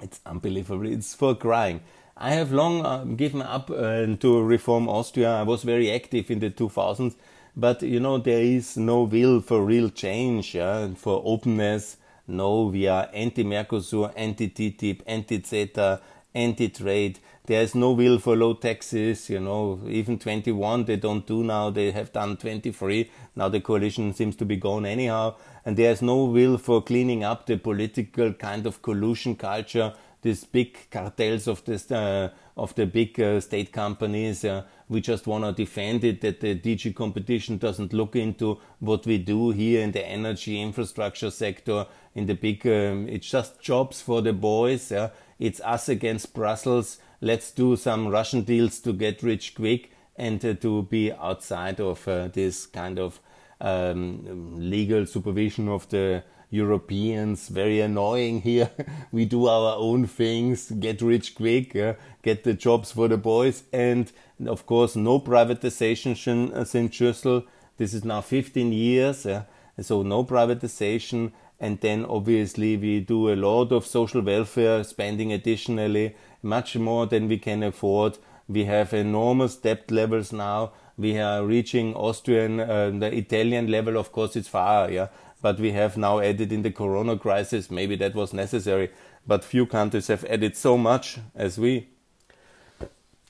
it's 0.02 0.22
unbelievable. 0.26 0.88
It's 0.88 1.14
for 1.14 1.36
crying. 1.36 1.82
I 2.16 2.32
have 2.32 2.54
long 2.54 2.86
uh, 2.86 3.04
given 3.04 3.42
up 3.42 3.70
uh, 3.70 4.06
to 4.16 4.42
reform 4.42 4.88
Austria. 4.88 5.32
I 5.32 5.44
was 5.44 5.64
very 5.64 5.92
active 5.92 6.32
in 6.32 6.40
the 6.40 6.50
2000s 6.50 7.16
but 7.60 7.82
you 7.82 8.00
know, 8.00 8.18
there 8.18 8.42
is 8.42 8.78
no 8.78 9.04
will 9.04 9.42
for 9.42 9.64
real 9.64 9.90
change, 9.90 10.56
yeah, 10.56 10.88
for 10.96 11.22
openness. 11.26 11.98
No, 12.28 12.66
we 12.66 12.88
are 12.88 13.10
anti-Mercosur, 13.14 14.14
anti-TTIP, 14.16 15.02
anti-CETA, 15.06 16.00
anti-trade. 16.34 17.20
There 17.48 17.64
is 17.64 17.74
no 17.74 17.94
will 17.94 18.20
for 18.20 18.36
low 18.36 18.54
taxes. 18.54 19.30
You 19.30 19.40
know, 19.40 19.80
even 19.88 20.20
21 20.20 20.86
they 20.86 20.98
don't 20.98 21.26
do 21.26 21.44
now. 21.44 21.72
They 21.72 21.92
have 21.92 22.14
done 22.14 22.38
23. 22.38 23.10
Now 23.36 23.50
the 23.50 23.60
coalition 23.60 24.14
seems 24.14 24.36
to 24.36 24.46
be 24.46 24.56
gone 24.56 24.86
anyhow. 24.86 25.36
And 25.66 25.76
there 25.76 25.92
is 25.92 26.04
no 26.04 26.26
will 26.26 26.60
for 26.60 26.84
cleaning 26.84 27.24
up 27.24 27.48
the 27.48 27.58
political 27.58 28.34
kind 28.34 28.68
of 28.68 28.84
collusion 28.84 29.36
culture. 29.36 29.94
These 30.22 30.44
big 30.44 30.90
cartels 30.92 31.48
of 31.48 31.64
this 31.66 31.92
uh, 31.92 32.30
of 32.58 32.76
the 32.76 32.86
big 32.86 33.20
uh, 33.20 33.40
state 33.40 33.72
companies. 33.72 34.44
Uh, 34.44 34.64
we 34.90 35.02
just 35.02 35.28
want 35.28 35.46
to 35.46 35.54
defend 35.54 36.04
it 36.04 36.22
that 36.22 36.42
the 36.42 36.56
DG 36.56 36.94
competition 36.96 37.58
doesn't 37.58 37.94
look 37.94 38.16
into 38.16 38.60
what 38.80 39.06
we 39.06 39.18
do 39.18 39.52
here 39.52 39.82
in 39.82 39.92
the 39.92 40.06
energy 40.06 40.62
infrastructure 40.62 41.32
sector 41.32 41.86
in 42.16 42.26
the 42.26 42.34
big 42.34 42.66
um, 42.68 43.08
it's 43.08 43.30
just 43.30 43.62
jobs 43.62 44.02
for 44.02 44.22
the 44.22 44.34
boys 44.34 44.92
yeah? 44.92 45.10
it's 45.38 45.62
us 45.62 45.88
against 45.90 46.34
brussels 46.34 46.98
let's 47.22 47.52
do 47.52 47.76
some 47.76 48.08
russian 48.08 48.42
deals 48.42 48.80
to 48.80 48.92
get 48.94 49.24
rich 49.24 49.56
quick 49.56 49.92
and 50.16 50.44
uh, 50.44 50.54
to 50.56 50.84
be 50.84 51.12
outside 51.14 51.80
of 51.80 52.08
uh, 52.08 52.28
this 52.30 52.66
kind 52.66 53.00
of 53.00 53.20
um, 53.62 54.70
legal 54.70 55.06
supervision 55.06 55.68
of 55.68 55.88
the 55.90 56.24
Europeans, 56.50 57.48
very 57.48 57.80
annoying 57.80 58.42
here. 58.42 58.72
we 59.12 59.26
do 59.26 59.48
our 59.48 59.76
own 59.78 60.08
things, 60.08 60.72
get 60.72 61.02
rich 61.02 61.36
quick, 61.36 61.76
uh, 61.76 61.94
get 62.24 62.44
the 62.44 62.54
jobs 62.54 62.92
for 62.92 63.08
the 63.08 63.18
boys, 63.18 63.64
and 63.72 64.12
of 64.46 64.66
course, 64.66 64.96
no 64.96 65.20
privatization 65.20 66.66
since 66.66 66.96
Schüssel. 66.96 67.46
This 67.78 67.94
is 67.94 68.04
now 68.04 68.22
15 68.22 68.72
years, 68.72 69.26
uh, 69.26 69.44
so 69.80 70.02
no 70.04 70.24
privatization. 70.24 71.32
And 71.60 71.80
then 71.82 72.06
obviously 72.06 72.78
we 72.78 73.02
do 73.02 73.30
a 73.30 73.36
lot 73.36 73.72
of 73.72 73.86
social 73.86 74.22
welfare 74.22 74.84
spending 74.84 75.34
additionally, 75.34 76.16
much 76.42 76.78
more 76.78 77.06
than 77.06 77.28
we 77.28 77.38
can 77.38 77.64
afford. 77.64 78.18
We 78.48 78.66
have 78.66 78.94
enormous 78.94 79.56
debt 79.58 79.92
levels 79.92 80.32
now. 80.32 80.72
We 80.98 81.20
are 81.20 81.46
reaching 81.46 81.94
Austrian, 81.96 82.60
uh, 82.60 82.92
the 82.92 83.14
Italian 83.16 83.70
level, 83.72 83.98
of 83.98 84.12
course, 84.12 84.36
it's 84.36 84.48
far, 84.48 84.90
yeah. 84.92 85.08
But 85.42 85.60
we 85.60 85.72
have 85.72 85.98
now 85.98 86.20
added 86.20 86.52
in 86.52 86.64
the 86.64 86.72
corona 86.72 87.18
crisis, 87.18 87.72
maybe 87.72 87.96
that 87.98 88.14
was 88.14 88.34
necessary, 88.34 88.92
but 89.26 89.44
few 89.44 89.66
countries 89.66 90.08
have 90.08 90.26
added 90.26 90.58
so 90.58 90.78
much 90.78 91.20
as 91.34 91.58
we. 91.58 91.88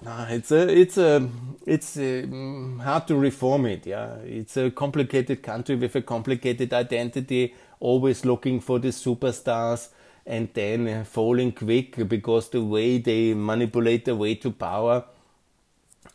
Uh, 0.06 0.28
it's 0.30 0.52
a, 0.52 0.68
it's 0.70 0.98
a, 0.98 1.30
it's 1.66 1.98
a, 1.98 2.24
mm, 2.24 2.80
hard 2.80 3.06
to 3.08 3.16
reform 3.16 3.66
it. 3.66 3.86
Yeah, 3.86 4.16
it's 4.24 4.58
a 4.58 4.72
complicated 4.72 5.44
country 5.44 5.76
with 5.76 5.96
a 5.96 6.02
complicated 6.02 6.74
identity, 6.74 7.54
always 7.80 8.26
looking 8.26 8.62
for 8.62 8.80
the 8.80 8.88
superstars, 8.90 9.90
and 10.26 10.48
then 10.54 11.04
falling 11.06 11.52
quick 11.52 12.08
because 12.08 12.50
the 12.50 12.64
way 12.64 12.98
they 13.00 13.34
manipulate 13.34 14.06
the 14.06 14.16
way 14.16 14.36
to 14.36 14.52
power, 14.52 15.04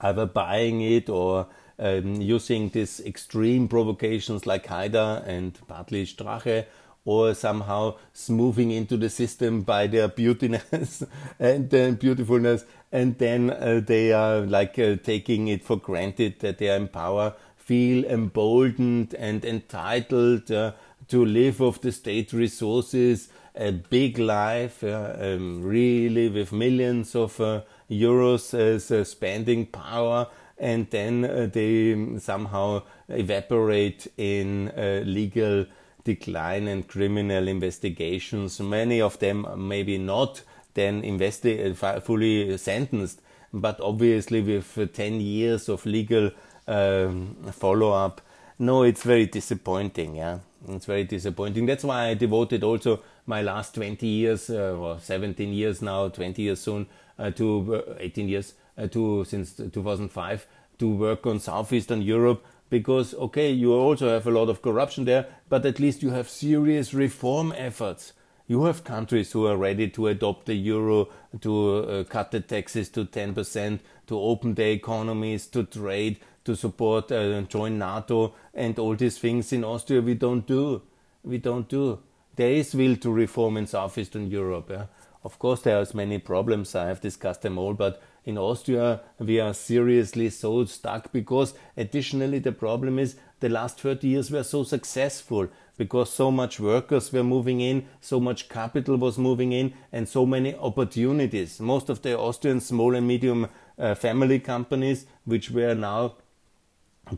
either 0.00 0.26
buying 0.26 0.80
it 0.80 1.08
or 1.08 1.46
um, 1.78 2.20
using 2.20 2.68
these 2.70 3.00
extreme 3.00 3.68
provocations 3.68 4.46
like 4.46 4.66
Haider 4.66 5.26
and 5.26 5.58
partly 5.66 6.04
Strache, 6.04 6.66
or 7.06 7.34
somehow 7.34 7.96
smoothing 8.14 8.70
into 8.70 8.96
the 8.96 9.10
system 9.10 9.60
by 9.60 9.86
their 9.86 10.08
beautiness 10.08 11.06
and 11.38 11.74
uh, 11.74 11.90
beautifulness 11.90 12.64
and 12.94 13.18
then 13.18 13.50
uh, 13.50 13.80
they 13.84 14.12
are 14.12 14.42
like 14.42 14.78
uh, 14.78 14.94
taking 15.02 15.48
it 15.48 15.64
for 15.64 15.76
granted 15.76 16.38
that 16.38 16.58
they 16.58 16.70
are 16.70 16.76
in 16.76 16.86
power, 16.86 17.34
feel 17.56 18.04
emboldened 18.04 19.12
and 19.14 19.44
entitled 19.44 20.48
uh, 20.52 20.70
to 21.08 21.24
live 21.24 21.60
off 21.60 21.80
the 21.80 21.90
state 21.90 22.32
resources, 22.32 23.28
a 23.56 23.72
big 23.72 24.16
life, 24.16 24.84
um, 24.84 25.60
really 25.60 26.28
with 26.28 26.52
millions 26.52 27.16
of 27.16 27.40
uh, 27.40 27.62
euros 27.90 28.54
as 28.54 28.92
uh, 28.92 29.02
spending 29.02 29.66
power, 29.66 30.28
and 30.58 30.88
then 30.90 31.24
uh, 31.24 31.48
they 31.52 32.18
somehow 32.18 32.82
evaporate 33.08 34.06
in 34.16 34.72
legal 35.04 35.66
decline 36.04 36.68
and 36.68 36.86
criminal 36.86 37.48
investigations. 37.48 38.60
Many 38.60 39.00
of 39.00 39.18
them 39.18 39.46
maybe 39.56 39.98
not 39.98 40.42
then 40.74 41.02
investi- 41.02 41.82
uh, 41.82 42.00
fully 42.00 42.56
sentenced. 42.58 43.20
But 43.52 43.80
obviously, 43.80 44.40
with 44.42 44.76
uh, 44.76 44.86
10 44.86 45.20
years 45.20 45.68
of 45.68 45.86
legal 45.86 46.32
um, 46.66 47.36
follow 47.52 47.92
up, 47.92 48.20
no, 48.58 48.82
it's 48.82 49.02
very 49.02 49.26
disappointing. 49.26 50.16
Yeah, 50.16 50.38
it's 50.68 50.86
very 50.86 51.04
disappointing. 51.04 51.66
That's 51.66 51.84
why 51.84 52.08
I 52.08 52.14
devoted 52.14 52.64
also 52.64 53.00
my 53.26 53.42
last 53.42 53.74
20 53.76 54.06
years, 54.06 54.50
uh, 54.50 54.76
or 54.76 54.98
17 54.98 55.52
years 55.52 55.80
now, 55.82 56.08
20 56.08 56.42
years 56.42 56.60
soon, 56.60 56.86
uh, 57.18 57.30
to 57.30 57.84
uh, 57.88 57.94
18 58.00 58.28
years 58.28 58.54
uh, 58.54 58.63
to 58.90 59.24
since 59.24 59.52
2005 59.54 60.46
to 60.78 60.88
work 60.88 61.26
on 61.26 61.38
southeastern 61.38 62.02
Europe 62.02 62.44
because 62.70 63.14
okay, 63.14 63.50
you 63.50 63.72
also 63.72 64.08
have 64.08 64.26
a 64.26 64.30
lot 64.30 64.48
of 64.48 64.62
corruption 64.62 65.04
there, 65.04 65.26
but 65.48 65.64
at 65.64 65.78
least 65.78 66.02
you 66.02 66.10
have 66.10 66.28
serious 66.28 66.92
reform 66.92 67.52
efforts 67.56 68.12
you 68.46 68.64
have 68.64 68.84
countries 68.84 69.32
who 69.32 69.46
are 69.46 69.56
ready 69.56 69.88
to 69.88 70.08
adopt 70.08 70.46
the 70.46 70.54
euro, 70.54 71.08
to 71.40 71.76
uh, 71.78 72.04
cut 72.04 72.30
the 72.30 72.40
taxes 72.40 72.90
to 72.90 73.06
10%, 73.06 73.80
to 74.06 74.20
open 74.20 74.54
their 74.54 74.72
economies, 74.72 75.46
to 75.46 75.64
trade, 75.64 76.18
to 76.44 76.54
support, 76.54 77.10
uh, 77.10 77.40
join 77.42 77.78
NATO, 77.78 78.34
and 78.52 78.78
all 78.78 78.96
these 78.96 79.18
things 79.18 79.52
in 79.52 79.64
Austria 79.64 80.02
we 80.02 80.14
don't 80.14 80.46
do. 80.46 80.82
We 81.22 81.38
don't 81.38 81.68
do. 81.68 82.00
There 82.36 82.50
is 82.50 82.74
will 82.74 82.96
to 82.96 83.10
reform 83.10 83.56
in 83.56 83.66
southeastern 83.66 84.30
Europe. 84.30 84.68
Yeah? 84.70 84.86
Of 85.22 85.38
course, 85.38 85.62
there 85.62 85.78
are 85.78 85.86
many 85.94 86.18
problems. 86.18 86.74
I 86.74 86.88
have 86.88 87.00
discussed 87.00 87.42
them 87.42 87.56
all, 87.56 87.72
but 87.72 88.02
in 88.24 88.38
Austria 88.38 89.00
we 89.18 89.38
are 89.40 89.54
seriously 89.54 90.30
so 90.30 90.64
stuck 90.64 91.12
because 91.12 91.54
additionally 91.76 92.38
the 92.38 92.52
problem 92.52 92.98
is 92.98 93.16
the 93.40 93.48
last 93.48 93.80
30 93.80 94.08
years 94.08 94.30
were 94.30 94.42
so 94.42 94.62
successful 94.62 95.48
because 95.76 96.10
so 96.10 96.30
much 96.30 96.60
workers 96.60 97.12
were 97.12 97.24
moving 97.24 97.60
in, 97.60 97.86
so 98.00 98.20
much 98.20 98.48
capital 98.48 98.96
was 98.96 99.18
moving 99.18 99.52
in, 99.52 99.74
and 99.92 100.08
so 100.08 100.24
many 100.24 100.54
opportunities. 100.54 101.60
Most 101.60 101.90
of 101.90 102.02
the 102.02 102.16
Austrian 102.16 102.60
small 102.60 102.94
and 102.94 103.06
medium 103.06 103.48
uh, 103.78 103.94
family 103.94 104.38
companies, 104.38 105.06
which 105.24 105.50
were 105.50 105.74
now 105.74 106.14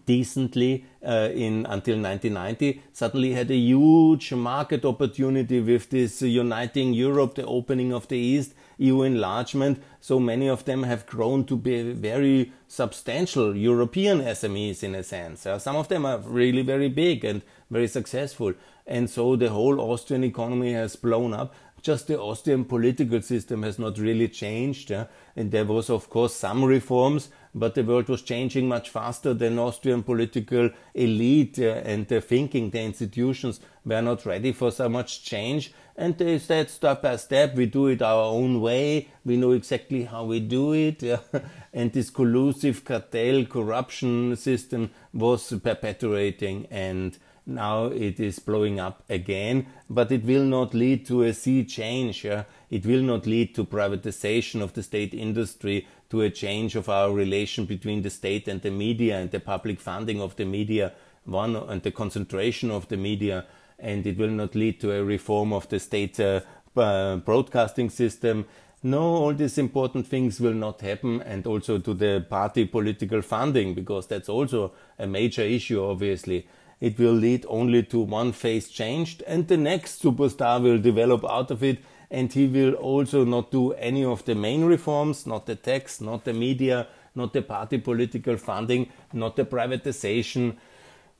decently 0.04 0.84
uh, 1.06 1.28
in 1.32 1.66
until 1.66 2.00
1990 2.00 2.82
suddenly 2.92 3.32
had 3.32 3.50
a 3.50 3.56
huge 3.56 4.32
market 4.32 4.84
opportunity 4.84 5.60
with 5.60 5.90
this 5.90 6.22
uniting 6.22 6.92
Europe, 6.92 7.34
the 7.34 7.46
opening 7.46 7.92
of 7.92 8.08
the 8.08 8.16
East, 8.16 8.54
EU 8.78 9.02
enlargement. 9.02 9.82
So 10.00 10.20
many 10.20 10.48
of 10.48 10.64
them 10.64 10.82
have 10.82 11.06
grown 11.06 11.44
to 11.44 11.56
be 11.56 11.92
very 11.92 12.52
substantial 12.68 13.56
European 13.56 14.20
SMEs 14.20 14.82
in 14.82 14.94
a 14.94 15.02
sense. 15.02 15.46
Uh, 15.46 15.58
some 15.58 15.76
of 15.76 15.88
them 15.88 16.04
are 16.04 16.18
really 16.18 16.62
very 16.62 16.88
big 16.88 17.24
and 17.24 17.42
very 17.70 17.88
successful. 17.88 18.54
And 18.86 19.10
so 19.10 19.36
the 19.36 19.50
whole 19.50 19.80
Austrian 19.80 20.24
economy 20.24 20.72
has 20.72 20.96
blown 20.96 21.32
up. 21.32 21.54
Just 21.82 22.08
the 22.08 22.18
Austrian 22.18 22.64
political 22.64 23.20
system 23.22 23.62
has 23.62 23.78
not 23.78 23.98
really 23.98 24.28
changed. 24.28 24.90
Yeah? 24.90 25.06
And 25.34 25.50
there 25.50 25.64
was, 25.64 25.90
of 25.90 26.08
course, 26.10 26.34
some 26.34 26.64
reforms, 26.64 27.30
but 27.56 27.74
the 27.74 27.82
world 27.82 28.08
was 28.08 28.20
changing 28.20 28.68
much 28.68 28.90
faster 28.90 29.32
than 29.32 29.58
Austrian 29.58 30.02
political 30.02 30.68
elite 30.94 31.58
uh, 31.58 31.80
and 31.84 32.06
thinking, 32.06 32.68
the 32.68 32.82
institutions 32.82 33.60
were 33.84 34.02
not 34.02 34.26
ready 34.26 34.52
for 34.52 34.70
so 34.70 34.90
much 34.90 35.24
change. 35.24 35.72
And 35.96 36.18
they 36.18 36.38
said 36.38 36.68
step 36.68 37.00
by 37.00 37.16
step, 37.16 37.54
we 37.54 37.64
do 37.64 37.86
it 37.86 38.02
our 38.02 38.24
own 38.24 38.60
way. 38.60 39.08
We 39.24 39.38
know 39.38 39.52
exactly 39.52 40.04
how 40.04 40.24
we 40.24 40.40
do 40.40 40.72
it. 40.74 41.02
And 41.72 41.92
this 41.92 42.08
collusive 42.08 42.84
cartel 42.84 43.44
corruption 43.44 44.36
system 44.36 44.90
was 45.12 45.52
perpetuating 45.62 46.66
and 46.70 47.18
Now 47.48 47.84
it 47.86 48.18
is 48.18 48.40
blowing 48.40 48.80
up 48.80 49.04
again, 49.08 49.66
but 49.88 50.10
it 50.10 50.24
will 50.24 50.42
not 50.42 50.74
lead 50.74 51.06
to 51.06 51.22
a 51.22 51.32
sea 51.32 51.64
change. 51.64 52.24
Yeah? 52.24 52.42
It 52.70 52.84
will 52.84 53.02
not 53.02 53.24
lead 53.24 53.54
to 53.54 53.64
privatization 53.64 54.60
of 54.60 54.72
the 54.72 54.82
state 54.82 55.14
industry, 55.14 55.86
to 56.10 56.22
a 56.22 56.30
change 56.30 56.76
of 56.76 56.88
our 56.88 57.12
relation 57.12 57.64
between 57.64 58.02
the 58.02 58.10
state 58.10 58.48
and 58.48 58.62
the 58.62 58.70
media 58.70 59.18
and 59.18 59.30
the 59.30 59.40
public 59.40 59.80
funding 59.80 60.20
of 60.20 60.36
the 60.36 60.44
media, 60.44 60.92
one 61.24 61.56
and 61.56 61.82
the 61.82 61.90
concentration 61.90 62.70
of 62.70 62.88
the 62.88 62.96
media, 62.96 63.44
and 63.78 64.06
it 64.06 64.16
will 64.16 64.30
not 64.30 64.54
lead 64.54 64.80
to 64.80 64.92
a 64.92 65.04
reform 65.04 65.52
of 65.52 65.68
the 65.68 65.78
state 65.78 66.18
uh, 66.20 66.40
uh, 66.76 67.16
broadcasting 67.16 67.90
system. 67.90 68.46
No, 68.82 69.02
all 69.02 69.34
these 69.34 69.58
important 69.58 70.06
things 70.06 70.40
will 70.40 70.54
not 70.54 70.80
happen, 70.80 71.22
and 71.22 71.46
also 71.46 71.78
to 71.78 71.94
the 71.94 72.24
party 72.28 72.64
political 72.66 73.22
funding, 73.22 73.74
because 73.74 74.06
that's 74.06 74.28
also 74.28 74.72
a 74.98 75.06
major 75.06 75.42
issue, 75.42 75.82
obviously 75.82 76.46
it 76.80 76.98
will 76.98 77.12
lead 77.12 77.44
only 77.48 77.82
to 77.82 77.98
one 78.00 78.32
phase 78.32 78.68
changed 78.68 79.22
and 79.26 79.48
the 79.48 79.56
next 79.56 80.02
superstar 80.02 80.62
will 80.62 80.78
develop 80.78 81.24
out 81.24 81.50
of 81.50 81.62
it 81.62 81.78
and 82.10 82.32
he 82.32 82.46
will 82.46 82.74
also 82.74 83.24
not 83.24 83.50
do 83.50 83.72
any 83.72 84.04
of 84.04 84.24
the 84.24 84.34
main 84.34 84.64
reforms, 84.64 85.26
not 85.26 85.46
the 85.46 85.56
tax, 85.56 86.00
not 86.00 86.24
the 86.24 86.32
media, 86.32 86.86
not 87.14 87.32
the 87.32 87.42
party 87.42 87.78
political 87.78 88.36
funding, 88.36 88.88
not 89.12 89.36
the 89.36 89.44
privatization, 89.44 90.56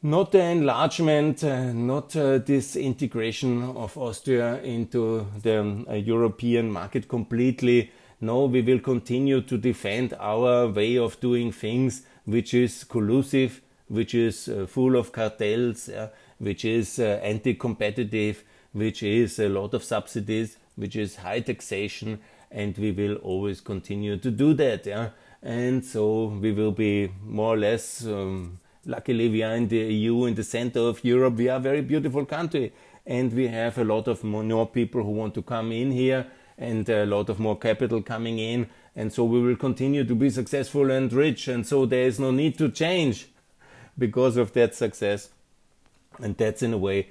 not 0.02 0.30
the 0.32 0.42
enlargement, 0.42 1.42
uh, 1.42 1.72
not 1.72 2.14
uh, 2.14 2.38
this 2.38 2.76
integration 2.76 3.62
of 3.62 3.96
Austria 3.96 4.60
into 4.62 5.26
the 5.42 5.84
uh, 5.88 5.94
European 5.94 6.70
market 6.70 7.08
completely. 7.08 7.90
No, 8.20 8.44
we 8.44 8.62
will 8.62 8.78
continue 8.78 9.40
to 9.42 9.58
defend 9.58 10.14
our 10.18 10.68
way 10.68 10.96
of 10.96 11.18
doing 11.20 11.50
things, 11.52 12.02
which 12.24 12.54
is 12.54 12.84
collusive, 12.84 13.60
which 13.88 14.14
is 14.14 14.48
uh, 14.48 14.66
full 14.66 14.96
of 14.96 15.12
cartels, 15.12 15.90
which 16.38 16.64
is 16.64 16.98
uh, 16.98 17.20
anti 17.22 17.54
competitive, 17.54 18.44
which 18.72 19.02
is 19.02 19.38
a 19.38 19.48
lot 19.48 19.74
of 19.74 19.82
subsidies, 19.82 20.56
which 20.76 20.96
is 20.96 21.16
high 21.16 21.40
taxation, 21.40 22.20
and 22.50 22.76
we 22.78 22.92
will 22.92 23.16
always 23.16 23.60
continue 23.60 24.16
to 24.16 24.30
do 24.30 24.54
that. 24.54 24.86
Yeah? 24.86 25.10
And 25.42 25.84
so 25.84 26.26
we 26.26 26.52
will 26.52 26.72
be 26.72 27.10
more 27.24 27.54
or 27.54 27.58
less, 27.58 28.06
um, 28.06 28.60
luckily, 28.84 29.28
we 29.28 29.42
are 29.42 29.54
in 29.56 29.68
the 29.68 29.78
EU, 29.78 30.24
in 30.24 30.34
the 30.34 30.44
center 30.44 30.80
of 30.80 31.04
Europe. 31.04 31.34
We 31.34 31.48
are 31.48 31.56
a 31.56 31.60
very 31.60 31.82
beautiful 31.82 32.24
country, 32.24 32.72
and 33.06 33.32
we 33.32 33.48
have 33.48 33.78
a 33.78 33.84
lot 33.84 34.08
of 34.08 34.22
more 34.24 34.66
people 34.66 35.02
who 35.02 35.10
want 35.10 35.34
to 35.34 35.42
come 35.42 35.72
in 35.72 35.90
here 35.90 36.26
and 36.58 36.88
a 36.88 37.04
lot 37.04 37.28
of 37.28 37.38
more 37.38 37.58
capital 37.58 38.02
coming 38.02 38.38
in. 38.38 38.68
And 38.94 39.12
so 39.12 39.24
we 39.24 39.40
will 39.40 39.56
continue 39.56 40.04
to 40.04 40.14
be 40.14 40.30
successful 40.30 40.90
and 40.90 41.12
rich. 41.12 41.48
And 41.48 41.66
so 41.66 41.84
there 41.84 42.06
is 42.06 42.18
no 42.18 42.30
need 42.30 42.56
to 42.58 42.70
change 42.70 43.28
because 43.98 44.36
of 44.36 44.52
that 44.54 44.74
success. 44.74 45.30
And 46.18 46.36
that's 46.36 46.62
in 46.62 46.72
a 46.72 46.78
way 46.78 47.08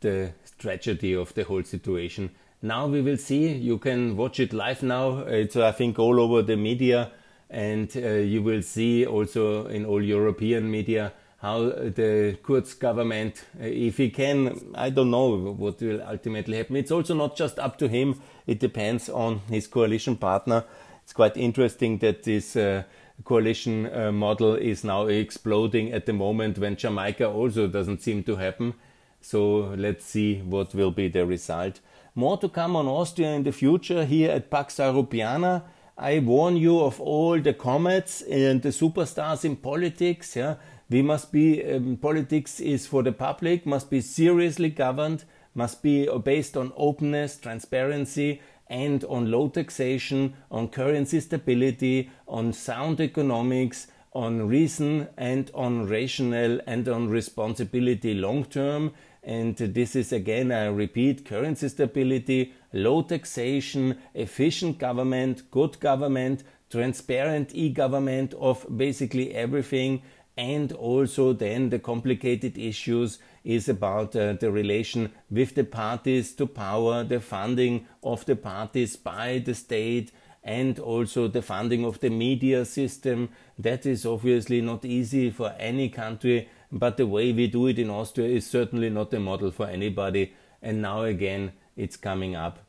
the 0.00 0.32
tragedy 0.58 1.14
of 1.14 1.34
the 1.34 1.44
whole 1.44 1.64
situation. 1.64 2.30
Now 2.62 2.86
we 2.86 3.02
will 3.02 3.16
see. 3.16 3.48
You 3.48 3.78
can 3.78 4.16
watch 4.16 4.40
it 4.40 4.52
live 4.52 4.82
now. 4.82 5.18
It's 5.20 5.56
I 5.56 5.72
think 5.72 5.98
all 5.98 6.18
over 6.18 6.42
the 6.42 6.56
media, 6.56 7.10
and 7.50 7.90
uh, 7.96 8.00
you 8.00 8.42
will 8.42 8.62
see 8.62 9.06
also 9.06 9.66
in 9.66 9.84
all 9.84 10.02
European 10.02 10.70
media 10.70 11.12
how 11.38 11.68
the 11.68 12.38
Kurz 12.42 12.72
government, 12.72 13.44
uh, 13.60 13.64
if 13.66 13.98
he 13.98 14.08
can, 14.08 14.72
I 14.74 14.88
don't 14.88 15.10
know 15.10 15.52
what 15.52 15.80
will 15.82 16.02
ultimately 16.02 16.56
happen. 16.56 16.76
It's 16.76 16.90
also 16.90 17.14
not 17.14 17.36
just 17.36 17.58
up 17.58 17.76
to 17.78 17.88
him. 17.88 18.20
It 18.46 18.60
depends 18.60 19.10
on 19.10 19.40
his 19.50 19.66
coalition 19.66 20.16
partner. 20.16 20.64
It's 21.02 21.12
quite 21.12 21.36
interesting 21.36 21.98
that 21.98 22.22
this. 22.22 22.56
Uh, 22.56 22.84
coalition 23.22 23.86
uh, 23.94 24.10
model 24.10 24.56
is 24.56 24.82
now 24.82 25.06
exploding 25.06 25.92
at 25.92 26.06
the 26.06 26.12
moment 26.12 26.58
when 26.58 26.76
Jamaica 26.76 27.28
also 27.28 27.68
doesn't 27.68 28.02
seem 28.02 28.24
to 28.24 28.36
happen. 28.36 28.74
So 29.20 29.72
let's 29.76 30.04
see 30.04 30.40
what 30.40 30.74
will 30.74 30.90
be 30.90 31.08
the 31.08 31.24
result. 31.24 31.80
More 32.16 32.38
to 32.38 32.48
come 32.48 32.76
on 32.76 32.86
Austria 32.86 33.32
in 33.32 33.42
the 33.42 33.50
future 33.50 34.04
here 34.04 34.30
at 34.30 34.48
Pax 34.48 34.76
Europiana. 34.76 35.64
I 35.98 36.20
warn 36.20 36.56
you 36.56 36.78
of 36.78 37.00
all 37.00 37.40
the 37.40 37.52
comets 37.52 38.22
and 38.22 38.62
the 38.62 38.68
superstars 38.68 39.44
in 39.44 39.56
politics. 39.56 40.36
Yeah, 40.36 40.54
we 40.88 41.02
must 41.02 41.32
be 41.32 41.64
um, 41.64 41.96
politics 41.96 42.60
is 42.60 42.86
for 42.86 43.02
the 43.02 43.10
public, 43.10 43.66
must 43.66 43.90
be 43.90 44.00
seriously 44.00 44.70
governed, 44.70 45.24
must 45.56 45.82
be 45.82 46.08
based 46.22 46.56
on 46.56 46.72
openness, 46.76 47.36
transparency, 47.36 48.40
and 48.68 49.02
on 49.06 49.32
low 49.32 49.48
taxation, 49.48 50.34
on 50.52 50.68
currency 50.68 51.18
stability, 51.18 52.10
on 52.28 52.52
sound 52.52 53.00
economics, 53.00 53.88
on 54.12 54.46
reason 54.46 55.08
and 55.16 55.50
on 55.52 55.88
rational 55.88 56.60
and 56.66 56.88
on 56.88 57.08
responsibility 57.08 58.14
long 58.14 58.44
term. 58.44 58.92
And 59.24 59.56
this 59.56 59.96
is 59.96 60.12
again, 60.12 60.52
I 60.52 60.66
repeat, 60.66 61.24
currency 61.24 61.68
stability, 61.70 62.52
low 62.72 63.02
taxation, 63.02 63.98
efficient 64.12 64.78
government, 64.78 65.50
good 65.50 65.80
government, 65.80 66.44
transparent 66.68 67.54
e 67.54 67.70
government 67.70 68.34
of 68.34 68.66
basically 68.76 69.34
everything, 69.34 70.02
and 70.36 70.72
also 70.72 71.32
then 71.32 71.70
the 71.70 71.78
complicated 71.78 72.58
issues 72.58 73.18
is 73.44 73.68
about 73.68 74.16
uh, 74.16 74.32
the 74.34 74.50
relation 74.50 75.12
with 75.30 75.54
the 75.54 75.64
parties 75.64 76.34
to 76.34 76.46
power, 76.46 77.04
the 77.04 77.20
funding 77.20 77.86
of 78.02 78.24
the 78.26 78.36
parties 78.36 78.96
by 78.96 79.38
the 79.38 79.54
state, 79.54 80.12
and 80.42 80.78
also 80.78 81.28
the 81.28 81.42
funding 81.42 81.84
of 81.84 82.00
the 82.00 82.10
media 82.10 82.64
system. 82.64 83.30
That 83.58 83.86
is 83.86 84.04
obviously 84.04 84.60
not 84.60 84.84
easy 84.84 85.30
for 85.30 85.54
any 85.58 85.88
country, 85.88 86.48
but 86.70 86.96
the 86.96 87.06
way 87.06 87.32
we 87.32 87.46
do 87.46 87.66
it 87.66 87.78
in 87.78 87.90
Austria 87.90 88.28
is 88.28 88.46
certainly 88.46 88.90
not 88.90 89.14
a 89.14 89.20
model 89.20 89.50
for 89.50 89.66
anybody. 89.66 90.32
And 90.62 90.82
now 90.82 91.02
again, 91.02 91.52
it's 91.76 91.96
coming 91.96 92.34
up 92.34 92.60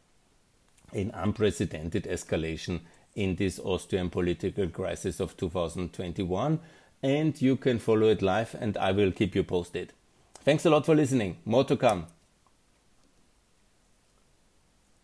in 0.93 1.11
unprecedented 1.13 2.03
escalation 2.05 2.81
in 3.15 3.35
this 3.35 3.59
Austrian 3.59 4.09
political 4.09 4.67
crisis 4.67 5.19
of 5.19 5.37
2021. 5.37 6.59
And 7.03 7.41
you 7.41 7.55
can 7.55 7.79
follow 7.79 8.09
it 8.09 8.21
live, 8.21 8.55
and 8.59 8.77
I 8.77 8.91
will 8.91 9.11
keep 9.11 9.35
you 9.35 9.43
posted. 9.43 9.93
Thanks 10.43 10.65
a 10.65 10.69
lot 10.69 10.85
for 10.85 10.95
listening. 10.95 11.37
More 11.45 11.63
to 11.65 11.77
come. 11.77 12.07